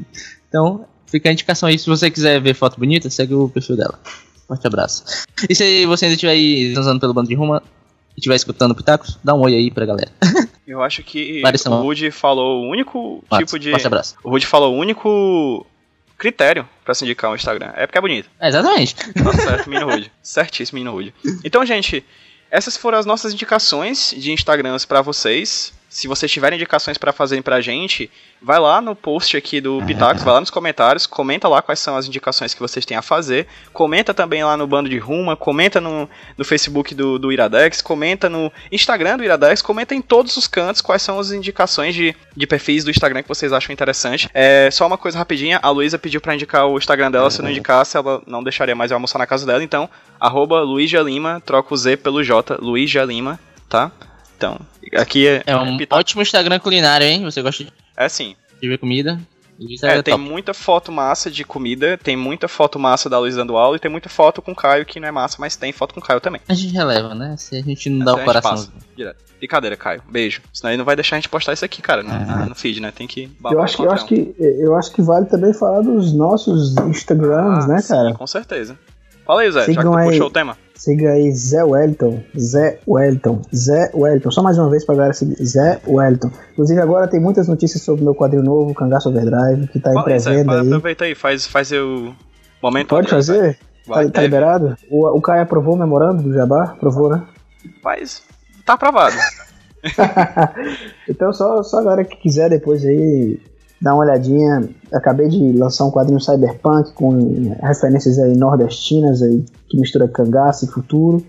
Então, 0.48 0.84
fica 1.06 1.28
a 1.28 1.32
indicação 1.32 1.68
aí. 1.68 1.78
Se 1.78 1.86
você 1.86 2.10
quiser 2.10 2.40
ver 2.40 2.54
foto 2.54 2.78
bonita, 2.78 3.10
segue 3.10 3.34
o 3.34 3.48
perfil 3.48 3.76
dela. 3.76 3.98
Forte 4.46 4.66
abraço. 4.66 5.04
E 5.48 5.54
se 5.54 5.86
você 5.86 6.04
ainda 6.04 6.14
estiver 6.14 6.32
aí 6.32 6.72
usando 6.76 7.00
pelo 7.00 7.14
bando 7.14 7.28
de 7.28 7.34
Ruma 7.34 7.62
e 8.16 8.18
estiver 8.18 8.36
escutando 8.36 8.74
Pitacos, 8.74 9.18
dá 9.24 9.34
um 9.34 9.40
oi 9.40 9.54
aí 9.54 9.70
pra 9.70 9.86
galera. 9.86 10.10
Eu 10.66 10.82
acho 10.82 11.02
que 11.02 11.42
o 11.66 11.70
Rude 11.82 12.10
falou 12.10 12.62
o 12.62 12.70
único 12.70 13.22
tipo 13.38 13.58
de. 13.58 13.70
Forte 13.70 13.86
abraço. 13.86 14.16
O 14.24 14.30
Rude 14.30 14.46
falou 14.46 14.74
o 14.74 14.78
único 14.78 15.66
critério 16.24 16.66
para 16.82 16.94
se 16.94 17.04
indicar 17.04 17.30
um 17.30 17.34
Instagram. 17.34 17.70
É 17.76 17.86
porque 17.86 17.98
é 17.98 18.00
bonito. 18.00 18.30
Exatamente. 18.40 18.94
Tá 18.94 19.32
certo, 19.34 19.68
Menino 19.68 19.90
Rude. 19.90 20.10
Certíssimo, 20.22 20.76
Menino 20.78 20.92
Rude. 20.92 21.14
Então, 21.44 21.66
gente, 21.66 22.02
essas 22.50 22.78
foram 22.78 22.96
as 22.96 23.04
nossas 23.04 23.34
indicações 23.34 24.14
de 24.16 24.32
Instagrams 24.32 24.86
para 24.86 25.02
vocês. 25.02 25.74
Se 25.94 26.08
vocês 26.08 26.30
tiverem 26.30 26.56
indicações 26.56 26.98
para 26.98 27.12
fazerem 27.12 27.40
pra 27.40 27.60
gente, 27.60 28.10
vai 28.42 28.58
lá 28.58 28.80
no 28.80 28.96
post 28.96 29.36
aqui 29.36 29.60
do 29.60 29.80
Pitacos, 29.86 30.24
vai 30.24 30.34
lá 30.34 30.40
nos 30.40 30.50
comentários, 30.50 31.06
comenta 31.06 31.46
lá 31.46 31.62
quais 31.62 31.78
são 31.78 31.96
as 31.96 32.08
indicações 32.08 32.52
que 32.52 32.58
vocês 32.58 32.84
têm 32.84 32.96
a 32.96 33.00
fazer. 33.00 33.46
Comenta 33.72 34.12
também 34.12 34.42
lá 34.42 34.56
no 34.56 34.66
bando 34.66 34.88
de 34.90 34.98
Ruma, 34.98 35.36
comenta 35.36 35.80
no, 35.80 36.10
no 36.36 36.44
Facebook 36.44 36.96
do, 36.96 37.16
do 37.16 37.30
Iradex, 37.30 37.80
comenta 37.80 38.28
no 38.28 38.50
Instagram 38.72 39.18
do 39.18 39.22
Iradex, 39.22 39.62
comenta 39.62 39.94
em 39.94 40.02
todos 40.02 40.36
os 40.36 40.48
cantos 40.48 40.82
quais 40.82 41.00
são 41.00 41.16
as 41.16 41.30
indicações 41.30 41.94
de, 41.94 42.12
de 42.36 42.44
perfis 42.44 42.82
do 42.82 42.90
Instagram 42.90 43.22
que 43.22 43.28
vocês 43.28 43.52
acham 43.52 43.72
interessante. 43.72 44.28
É, 44.34 44.68
só 44.72 44.88
uma 44.88 44.98
coisa 44.98 45.16
rapidinha, 45.16 45.60
a 45.62 45.70
Luísa 45.70 45.96
pediu 45.96 46.20
para 46.20 46.34
indicar 46.34 46.66
o 46.66 46.76
Instagram 46.76 47.12
dela, 47.12 47.30
se 47.30 47.40
não 47.40 47.50
indicasse, 47.50 47.96
ela 47.96 48.20
não 48.26 48.42
deixaria 48.42 48.74
mais 48.74 48.90
eu 48.90 48.96
almoçar 48.96 49.20
na 49.20 49.28
casa 49.28 49.46
dela, 49.46 49.62
então, 49.62 49.88
arroba 50.18 50.60
Lima, 50.60 51.40
troca 51.46 51.72
o 51.72 51.76
Z 51.76 51.98
pelo 51.98 52.24
J, 52.24 52.58
Luísa 52.60 53.04
Lima, 53.04 53.38
tá? 53.68 53.92
Então, 54.36 54.58
aqui 54.96 55.26
é. 55.26 55.42
É 55.46 55.56
um 55.56 55.78
é 55.80 55.86
ótimo 55.90 56.22
Instagram 56.22 56.58
culinário, 56.58 57.06
hein? 57.06 57.22
Você 57.24 57.42
gosta 57.42 57.64
de. 57.64 57.72
É 57.96 58.08
sim. 58.08 58.36
De 58.60 58.68
ver 58.68 58.78
comida? 58.78 59.20
É, 59.82 59.98
é, 59.98 60.02
tem 60.02 60.18
muita 60.18 60.52
foto 60.52 60.90
massa 60.90 61.30
de 61.30 61.44
comida, 61.44 61.96
tem 61.96 62.16
muita 62.16 62.48
foto 62.48 62.78
massa 62.78 63.08
da 63.08 63.18
Luiz 63.18 63.36
dando 63.36 63.56
aula 63.56 63.76
e 63.76 63.78
tem 63.78 63.90
muita 63.90 64.08
foto 64.08 64.42
com 64.42 64.50
o 64.50 64.54
Caio 64.54 64.84
que 64.84 64.98
não 64.98 65.06
é 65.06 65.12
massa, 65.12 65.36
mas 65.38 65.54
tem 65.54 65.72
foto 65.72 65.94
com 65.94 66.00
o 66.00 66.02
Caio 66.02 66.20
também. 66.20 66.40
A 66.48 66.54
gente 66.54 66.74
releva, 66.74 67.14
né? 67.14 67.36
Se 67.38 67.56
a 67.56 67.62
gente 67.62 67.88
não 67.88 68.04
dá 68.04 68.14
o 68.14 68.24
coração. 68.24 68.66
Direto. 68.96 69.22
Brincadeira, 69.38 69.76
Caio. 69.76 70.02
Beijo. 70.10 70.42
Senão 70.52 70.72
ele 70.72 70.78
não 70.78 70.84
vai 70.84 70.96
deixar 70.96 71.16
a 71.16 71.18
gente 71.20 71.28
postar 71.28 71.52
isso 71.52 71.64
aqui, 71.64 71.80
cara, 71.80 72.02
no, 72.02 72.10
é. 72.10 72.46
no 72.46 72.54
feed, 72.54 72.80
né? 72.80 72.90
Tem 72.90 73.06
que 73.06 73.30
eu 73.44 73.62
acho 73.62 73.76
que, 73.76 73.82
eu 73.82 73.90
acho 73.92 74.06
que 74.06 74.34
Eu 74.38 74.74
acho 74.74 74.92
que 74.92 75.02
vale 75.02 75.26
também 75.26 75.52
falar 75.52 75.82
dos 75.82 76.12
nossos 76.12 76.76
Instagrams, 76.78 77.64
ah, 77.64 77.68
né, 77.68 77.82
cara? 77.86 78.08
Sim, 78.08 78.14
com 78.14 78.26
certeza. 78.26 78.76
Fala 79.24 79.42
aí, 79.42 79.50
Zé, 79.50 79.66
Sigam 79.66 79.74
já 79.74 79.82
que 79.82 79.88
tu 79.88 79.98
aí, 79.98 80.10
puxou 80.10 80.26
o 80.26 80.30
tema. 80.30 80.58
Siga 80.84 81.12
aí 81.12 81.32
Zé 81.32 81.64
Wellington, 81.64 82.22
Zé 82.38 82.78
Wellington, 82.86 83.40
Zé 83.54 83.90
Wellington. 83.94 84.30
Só 84.30 84.42
mais 84.42 84.58
uma 84.58 84.68
vez 84.68 84.84
pra 84.84 84.94
galera 84.94 85.14
seguir 85.14 85.42
Zé 85.42 85.80
Wellington. 85.86 86.30
Inclusive 86.52 86.78
agora 86.78 87.08
tem 87.08 87.18
muitas 87.18 87.48
notícias 87.48 87.80
sobre 87.80 88.02
o 88.02 88.04
meu 88.04 88.14
quadrinho 88.14 88.42
novo, 88.42 88.74
Cangaço 88.74 89.08
Overdrive, 89.08 89.66
que 89.68 89.80
tá 89.80 89.92
em 89.92 90.04
pré-venda 90.04 90.60
aí. 90.60 90.66
Aproveita 90.66 91.04
aí, 91.06 91.14
faz, 91.14 91.46
faz 91.46 91.72
o 91.72 92.12
momento. 92.62 92.88
Pode 92.88 93.08
fazer? 93.08 93.58
Vai, 93.86 94.04
tá, 94.08 94.12
tá 94.12 94.22
liberado? 94.24 94.76
O, 94.90 95.06
o 95.08 95.22
Caio 95.22 95.44
aprovou 95.44 95.74
o 95.74 95.78
memorando 95.78 96.22
do 96.22 96.34
Jabá? 96.34 96.64
Aprovou, 96.64 97.08
né? 97.08 97.22
Faz. 97.82 98.22
Tá 98.66 98.74
aprovado. 98.74 99.16
então 101.08 101.32
só, 101.32 101.62
só 101.62 101.78
a 101.78 101.82
galera 101.82 102.04
que 102.04 102.16
quiser 102.16 102.50
depois 102.50 102.84
aí 102.84 103.40
dá 103.80 103.94
uma 103.94 104.04
olhadinha. 104.04 104.68
Acabei 104.92 105.28
de 105.28 105.52
lançar 105.52 105.84
um 105.84 105.90
quadrinho 105.90 106.20
cyberpunk 106.20 106.92
com 106.92 107.10
referências 107.62 108.18
aí 108.18 108.36
nordestinas 108.36 109.22
aí, 109.22 109.44
que 109.68 109.78
mistura 109.78 110.08
cangaço 110.08 110.64
e 110.64 110.68
futuro. 110.68 111.24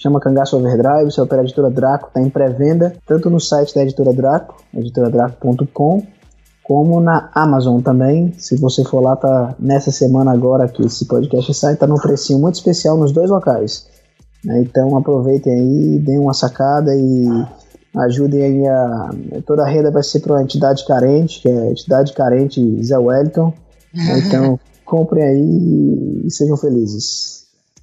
Chama 0.00 0.20
Cangaço 0.20 0.56
Overdrive, 0.56 1.08
isso 1.08 1.20
é 1.20 1.26
pela 1.26 1.42
editora 1.42 1.68
Draco, 1.68 2.06
está 2.06 2.20
em 2.20 2.30
pré-venda, 2.30 2.94
tanto 3.04 3.28
no 3.28 3.40
site 3.40 3.74
da 3.74 3.82
editora 3.82 4.12
Draco, 4.12 4.54
editoradraco.com, 4.72 6.06
como 6.62 7.00
na 7.00 7.28
Amazon 7.34 7.80
também. 7.80 8.32
Se 8.38 8.56
você 8.60 8.84
for 8.84 9.00
lá, 9.00 9.16
tá 9.16 9.56
nessa 9.58 9.90
semana 9.90 10.30
agora 10.30 10.68
que 10.68 10.86
esse 10.86 11.04
podcast 11.06 11.52
sai, 11.52 11.74
tá 11.74 11.84
num 11.84 11.96
precinho 11.96 12.38
muito 12.38 12.54
especial 12.54 12.96
nos 12.96 13.10
dois 13.10 13.28
locais. 13.28 13.88
Né? 14.44 14.60
Então 14.60 14.96
aproveitem 14.96 15.52
aí, 15.52 15.98
deem 15.98 16.20
uma 16.20 16.34
sacada 16.34 16.94
e 16.94 17.26
ajudem 17.96 18.42
aí 18.42 18.66
a. 18.66 19.10
Toda 19.46 19.62
a 19.62 19.68
renda 19.68 19.90
vai 19.90 20.02
ser 20.02 20.20
para 20.20 20.34
uma 20.34 20.42
entidade 20.42 20.86
carente, 20.86 21.40
que 21.40 21.48
é 21.48 21.52
a 21.52 21.70
entidade 21.70 22.12
carente 22.12 22.82
Zé 22.82 22.98
Wellington. 22.98 23.52
Então 24.26 24.60
comprem 24.84 25.24
aí 25.24 26.22
e 26.24 26.30
sejam 26.30 26.56
felizes. 26.56 27.37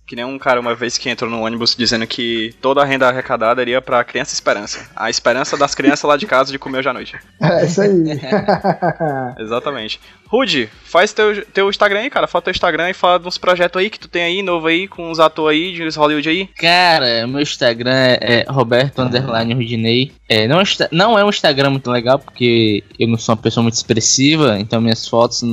Que 0.05 0.15
nem 0.15 0.23
um 0.23 0.37
cara 0.37 0.59
uma 0.59 0.75
vez 0.75 0.97
que 0.97 1.09
entrou 1.09 1.29
no 1.29 1.41
ônibus 1.41 1.75
dizendo 1.75 2.05
que 2.05 2.53
toda 2.61 2.81
a 2.81 2.85
renda 2.85 3.07
arrecadada 3.07 3.61
iria 3.61 3.81
pra 3.81 4.03
Criança 4.03 4.33
Esperança. 4.33 4.87
A 4.95 5.09
esperança 5.09 5.57
das 5.57 5.73
crianças 5.73 6.03
lá 6.03 6.15
de 6.15 6.27
casa 6.27 6.51
de 6.51 6.59
comer 6.59 6.79
hoje 6.79 6.89
à 6.89 6.93
noite. 6.93 7.15
É 7.41 7.65
isso 7.65 7.81
aí. 7.81 7.91
Exatamente. 9.39 9.99
Rude, 10.27 10.69
faz 10.83 11.13
teu, 11.13 11.45
teu 11.45 11.69
Instagram 11.69 11.99
aí, 11.99 12.09
cara. 12.09 12.27
Fala 12.27 12.41
teu 12.41 12.51
Instagram 12.51 12.89
e 12.89 12.93
fala 12.93 13.19
de 13.19 13.27
uns 13.27 13.37
projetos 13.37 13.79
aí 13.79 13.89
que 13.89 13.99
tu 13.99 14.07
tem 14.07 14.23
aí, 14.23 14.41
novo 14.41 14.67
aí, 14.67 14.87
com 14.87 15.09
uns 15.09 15.19
atores 15.19 15.59
aí, 15.59 15.89
de 15.89 15.97
Hollywood 15.97 16.27
aí. 16.27 16.47
Cara, 16.57 17.25
meu 17.27 17.41
Instagram 17.41 17.93
é, 17.93 18.17
é 18.21 18.45
Roberto 18.49 19.01
Underline 19.01 19.53
Rudinei. 19.53 20.11
É, 20.27 20.47
não, 20.47 20.61
não 20.91 21.17
é 21.17 21.23
um 21.23 21.29
Instagram 21.29 21.69
muito 21.69 21.89
legal, 21.89 22.19
porque 22.19 22.83
eu 22.99 23.07
não 23.07 23.17
sou 23.17 23.35
uma 23.35 23.41
pessoa 23.41 23.61
muito 23.61 23.75
expressiva, 23.75 24.57
então 24.59 24.81
minhas 24.81 25.07
fotos 25.07 25.43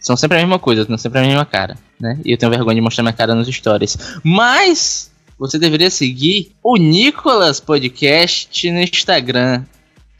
são 0.00 0.16
sempre 0.16 0.38
a 0.38 0.40
mesma 0.40 0.58
coisa, 0.58 0.84
são 0.84 0.98
sempre 0.98 1.20
a 1.20 1.22
mesma 1.22 1.44
cara, 1.44 1.76
né? 2.00 2.18
E 2.24 2.32
eu 2.32 2.38
tenho 2.38 2.50
vergonha 2.50 2.76
de 2.76 2.80
mostrar 2.80 3.02
minha 3.02 3.12
cara 3.12 3.34
nos 3.34 3.48
stories. 3.48 3.96
Mas 4.22 5.10
você 5.38 5.58
deveria 5.58 5.90
seguir 5.90 6.52
o 6.62 6.76
Nicolas 6.76 7.60
Podcast 7.60 8.70
no 8.70 8.80
Instagram. 8.80 9.64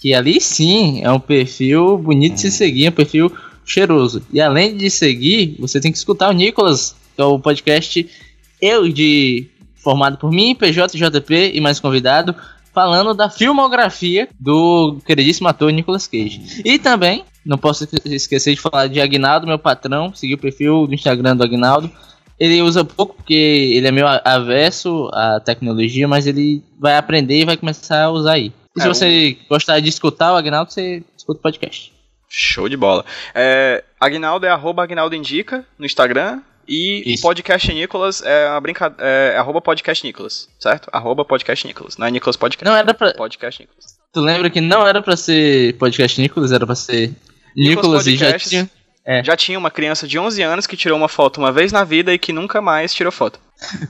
Que 0.01 0.15
ali 0.15 0.41
sim 0.41 1.01
é 1.03 1.11
um 1.11 1.19
perfil 1.19 1.99
bonito 1.99 2.35
de 2.35 2.43
se 2.43 2.53
seguir, 2.53 2.87
é 2.87 2.89
um 2.89 2.93
perfil 2.93 3.33
cheiroso. 3.65 4.23
E 4.33 4.41
além 4.41 4.77
de 4.77 4.89
seguir, 4.89 5.57
você 5.59 5.81
tem 5.81 5.91
que 5.91 5.99
escutar 5.99 6.29
o 6.29 6.33
Nicolas, 6.33 6.95
que 7.17 7.21
é 7.21 7.25
o 7.25 7.39
podcast 7.39 8.09
eu 8.61 8.89
de 8.89 9.49
formado 9.77 10.17
por 10.17 10.31
mim, 10.31 10.55
PJ, 10.55 10.97
JP 10.97 11.53
e 11.55 11.61
mais 11.61 11.81
convidado, 11.81 12.35
falando 12.73 13.15
da 13.15 13.29
filmografia 13.29 14.29
do 14.39 14.99
queridíssimo 15.05 15.49
ator 15.49 15.73
Nicolas 15.73 16.07
Cage. 16.07 16.63
E 16.65 16.79
também 16.79 17.25
não 17.45 17.57
posso 17.57 17.89
esquecer 18.05 18.55
de 18.55 18.61
falar 18.61 18.89
de 18.89 19.01
Agnaldo, 19.01 19.47
meu 19.47 19.59
patrão. 19.59 20.13
Segui 20.15 20.35
o 20.35 20.39
perfil 20.39 20.87
do 20.87 20.95
Instagram 20.95 21.37
do 21.37 21.45
Agnaldo. 21.45 21.91
Ele 22.39 22.63
usa 22.63 22.85
pouco 22.85 23.17
porque 23.17 23.35
ele 23.35 23.89
é 23.89 23.91
meio 23.91 24.07
avesso 24.25 25.09
à 25.13 25.41
tecnologia, 25.41 26.07
mas 26.07 26.27
ele 26.27 26.63
vai 26.79 26.97
aprender 26.97 27.41
e 27.41 27.45
vai 27.45 27.57
começar 27.57 28.05
a 28.05 28.11
usar 28.11 28.35
aí. 28.35 28.53
E 28.77 28.81
é, 28.81 28.83
se 28.83 28.89
você 28.89 29.39
um... 29.41 29.49
gostar 29.49 29.81
de 29.81 29.89
escutar 29.89 30.33
o 30.33 30.37
Agnaldo, 30.37 30.71
você 30.73 31.03
escuta 31.17 31.41
o 31.41 31.43
podcast. 31.43 31.93
Show 32.29 32.69
de 32.69 32.77
bola. 32.77 33.05
É, 33.35 33.83
Agnaldo 33.99 34.47
é 34.47 34.51
arroba 34.51 34.83
Agnaldo 34.83 35.17
Indica 35.17 35.65
no 35.79 35.87
Instagram. 35.87 36.43
E 36.69 37.15
Isso. 37.15 37.23
podcast 37.23 37.73
Nicolas 37.73 38.23
é 38.23 38.47
a 38.47 38.61
brincadeira. 38.61 39.03
É, 39.03 39.33
é 39.35 39.39
arroba 39.39 39.61
podcast 39.61 40.07
Nicolas, 40.07 40.49
certo? 40.61 40.91
Arroba 40.93 41.25
podcast 41.25 41.67
Nicolas. 41.67 41.97
Não 41.97 42.07
é 42.07 42.11
Nicolas 42.11 42.37
Podcast. 42.37 42.65
Não 42.65 42.77
era 42.77 42.93
pra. 42.93 43.15
Podcast 43.15 43.63
Nicolas. 43.63 43.99
Tu 44.13 44.21
lembra 44.21 44.51
que 44.51 44.61
não 44.61 44.87
era 44.87 45.01
pra 45.01 45.17
ser 45.17 45.75
podcast 45.79 46.21
Nicolas, 46.21 46.53
era 46.53 46.67
pra 46.67 46.75
ser 46.75 47.15
Nicolas 47.57 48.07
e 48.07 48.17
já 48.17 48.39
tinha, 48.39 48.71
é. 49.05 49.25
já 49.25 49.37
tinha 49.37 49.59
uma 49.59 49.71
criança 49.71 50.07
de 50.07 50.19
11 50.19 50.43
anos 50.43 50.67
que 50.67 50.77
tirou 50.77 50.99
uma 50.99 51.09
foto 51.09 51.39
uma 51.39 51.51
vez 51.51 51.73
na 51.73 51.85
vida 51.85 52.13
e 52.13 52.19
que 52.19 52.33
nunca 52.33 52.61
mais 52.61 52.93
tirou 52.93 53.11
foto. 53.11 53.41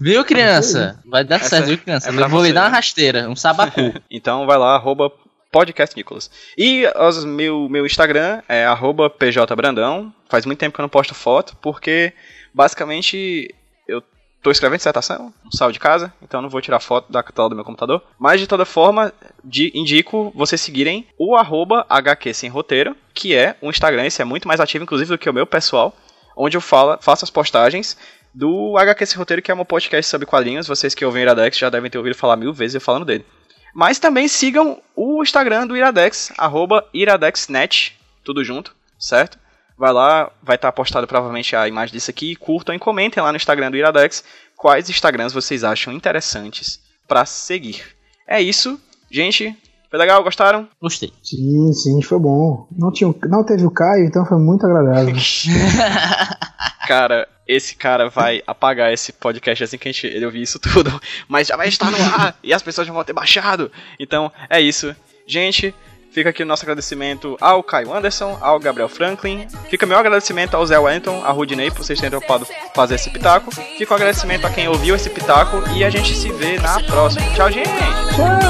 Viu, 0.01 0.25
criança? 0.25 1.01
Vai 1.05 1.25
dar 1.25 1.37
Essa 1.37 1.49
certo, 1.49 1.67
viu, 1.67 1.79
criança? 1.79 2.09
É 2.09 2.29
vou 2.29 2.45
lhe 2.45 2.53
dar 2.53 2.63
uma 2.63 2.69
rasteira, 2.69 3.29
um 3.29 3.37
sabacu. 3.37 3.93
então 4.11 4.47
vai 4.47 4.57
lá, 4.57 4.75
arroba 4.75 5.13
podcast 5.51 5.97
Nicolas. 5.97 6.31
E 6.57 6.87
os, 6.97 7.25
meu, 7.25 7.69
meu 7.69 7.85
Instagram 7.85 8.43
é 8.49 8.65
arroba 8.65 9.11
pjbrandão. 9.11 10.13
Faz 10.29 10.47
muito 10.47 10.59
tempo 10.59 10.75
que 10.75 10.81
eu 10.81 10.85
não 10.85 10.89
posto 10.89 11.15
foto, 11.15 11.57
porque 11.61 12.13
basicamente 12.55 13.55
eu 13.87 14.03
Tô 14.41 14.53
escrevendo 14.53 14.79
dissertação, 14.79 15.35
não 15.43 15.51
saio 15.51 15.73
de 15.73 15.81
casa, 15.81 16.13
então 16.23 16.41
não 16.41 16.49
vou 16.49 16.61
tirar 16.61 16.79
foto 16.79 17.11
da 17.11 17.23
tela 17.25 17.49
do 17.49 17.57
meu 17.57 17.65
computador. 17.65 18.03
Mas 18.17 18.41
de 18.41 18.47
toda 18.47 18.65
forma, 18.65 19.13
de, 19.43 19.73
indico 19.75 20.33
vocês 20.35 20.61
seguirem 20.61 21.07
o 21.19 21.35
arroba 21.35 21.85
HQ 21.89 22.33
Sem 22.35 22.49
Roteiro, 22.49 22.97
que 23.13 23.35
é 23.35 23.57
um 23.61 23.69
Instagram, 23.69 24.07
esse 24.07 24.23
é 24.23 24.25
muito 24.25 24.47
mais 24.47 24.61
ativo, 24.61 24.85
inclusive, 24.85 25.11
do 25.11 25.19
que 25.19 25.29
o 25.29 25.35
meu 25.35 25.45
pessoal, 25.45 25.95
onde 26.37 26.57
eu 26.57 26.61
faço 26.61 27.25
as 27.25 27.31
postagens 27.31 27.97
do 28.33 28.79
HQ 28.79 29.07
Sem 29.07 29.19
Roteiro, 29.19 29.43
que 29.43 29.51
é 29.51 29.55
um 29.55 29.65
podcast 29.65 30.09
sobre 30.09 30.27
quadrinhos. 30.27 30.69
Vocês 30.69 30.95
que 30.95 31.05
ouvem 31.05 31.23
Iradex 31.23 31.59
já 31.59 31.69
devem 31.69 31.91
ter 31.91 31.99
ouvido 31.99 32.15
falar 32.15 32.37
mil 32.37 32.55
vezes 32.55 32.77
eu 32.77 32.81
falando 32.81 33.05
dele. 33.05 33.27
Mas 33.75 33.99
também 33.99 34.29
sigam 34.29 34.81
o 34.95 35.21
Instagram 35.21 35.67
do 35.67 35.77
Iradex, 35.77 36.33
arroba 36.39 36.89
iradexnet, 36.95 37.99
tudo 38.23 38.45
junto, 38.45 38.75
certo? 38.97 39.37
Vai 39.79 39.93
lá, 39.93 40.31
vai 40.43 40.57
estar 40.57 40.69
tá 40.69 40.73
postado 40.73 41.07
provavelmente 41.07 41.55
a 41.55 41.69
imagem 41.69 41.93
disso 41.93 42.11
aqui. 42.11 42.35
Curtam 42.35 42.75
e 42.75 42.79
comentem 42.79 43.23
lá 43.23 43.31
no 43.31 43.37
Instagram 43.37 43.71
do 43.71 43.77
Iradex 43.77 44.25
quais 44.57 44.91
Instagrams 44.91 45.33
vocês 45.33 45.63
acham 45.63 45.93
interessantes 45.93 46.81
para 47.07 47.25
seguir. 47.25 47.83
É 48.27 48.43
isso, 48.43 48.79
gente. 49.11 49.57
Foi 49.89 49.99
legal? 49.99 50.23
Gostaram? 50.23 50.69
Gostei. 50.83 51.13
Sim, 51.23 51.73
sim, 51.73 52.03
foi 52.03 52.19
bom. 52.19 52.67
Não, 52.77 52.93
tinha, 52.93 53.15
não 53.27 53.43
teve 53.43 53.65
o 53.65 53.71
Caio, 53.71 54.05
então 54.05 54.27
foi 54.27 54.37
muito 54.37 54.67
agradável. 54.67 55.15
cara, 56.87 57.27
esse 57.47 57.75
cara 57.75 58.11
vai 58.11 58.43
apagar 58.47 58.93
esse 58.93 59.13
podcast 59.13 59.65
assim 59.65 59.79
que 59.79 59.89
a 59.89 59.93
gente, 59.93 60.07
ele 60.07 60.27
ouvir 60.27 60.43
isso 60.43 60.59
tudo. 60.59 61.01
Mas 61.27 61.49
já 61.49 61.57
vai 61.57 61.69
estar 61.69 61.91
no 61.91 61.97
ar 61.97 62.37
e 62.43 62.53
as 62.53 62.63
pessoas 62.63 62.87
já 62.87 62.93
vão 62.93 63.05
ter 63.05 63.15
baixado. 63.15 63.73
Então, 63.99 64.31
é 64.51 64.61
isso. 64.61 64.95
Gente, 65.27 65.75
Fica 66.11 66.31
aqui 66.31 66.43
o 66.43 66.47
nosso 66.47 66.65
agradecimento 66.65 67.37
ao 67.41 67.63
Caio 67.63 67.95
Anderson, 67.95 68.37
ao 68.41 68.59
Gabriel 68.59 68.89
Franklin. 68.89 69.47
Fica 69.69 69.87
meu 69.87 69.99
agradecimento 69.99 70.55
ao 70.55 70.67
Zé 70.67 70.79
Wellington, 70.79 71.23
a 71.25 71.31
Rudinei, 71.31 71.71
por 71.71 71.85
vocês 71.85 72.01
terem 72.01 72.19
topado 72.19 72.47
fazer 72.75 72.97
esse 72.97 73.11
pitaco. 73.11 73.51
Fica 73.51 73.93
o 73.93 73.97
agradecimento 73.97 74.47
a 74.47 74.51
quem 74.51 74.69
ouviu 74.69 74.95
esse 74.95 75.11
pitaco 75.11 75.63
e 75.77 75.85
a 75.85 75.91
gente 75.91 76.15
se 76.17 76.31
vê 76.33 76.59
na 76.59 76.81
próxima. 76.83 77.23
Tchau, 77.35 77.51
gente! 77.51 77.69
Tchau! 77.69 78.49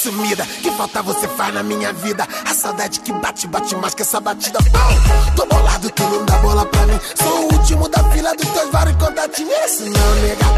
Sumida, 0.00 0.46
que 0.62 0.70
falta 0.70 1.02
você 1.02 1.28
faz 1.28 1.52
na 1.52 1.62
minha 1.62 1.92
vida? 1.92 2.26
A 2.46 2.54
saudade 2.54 3.00
que 3.00 3.12
bate, 3.12 3.46
bate 3.46 3.76
mais 3.76 3.94
que 3.94 4.00
essa 4.00 4.18
batida. 4.18 4.58
Oh, 4.58 5.36
tô 5.36 5.44
bolado, 5.44 5.90
tu 5.90 6.02
não 6.04 6.24
dá 6.24 6.38
bola 6.38 6.64
pra 6.64 6.86
mim. 6.86 6.98
Sou 7.14 7.28
o 7.28 7.52
último 7.52 7.86
da 7.86 8.02
fila 8.10 8.34
dos 8.34 8.48
teus 8.48 8.70
vários 8.70 8.96
contatinhos. 8.96 9.52
Esse 9.52 9.82
não, 9.90 10.14
nega. 10.22 10.49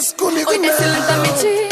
Faz 0.00 0.14
isso 0.14 1.69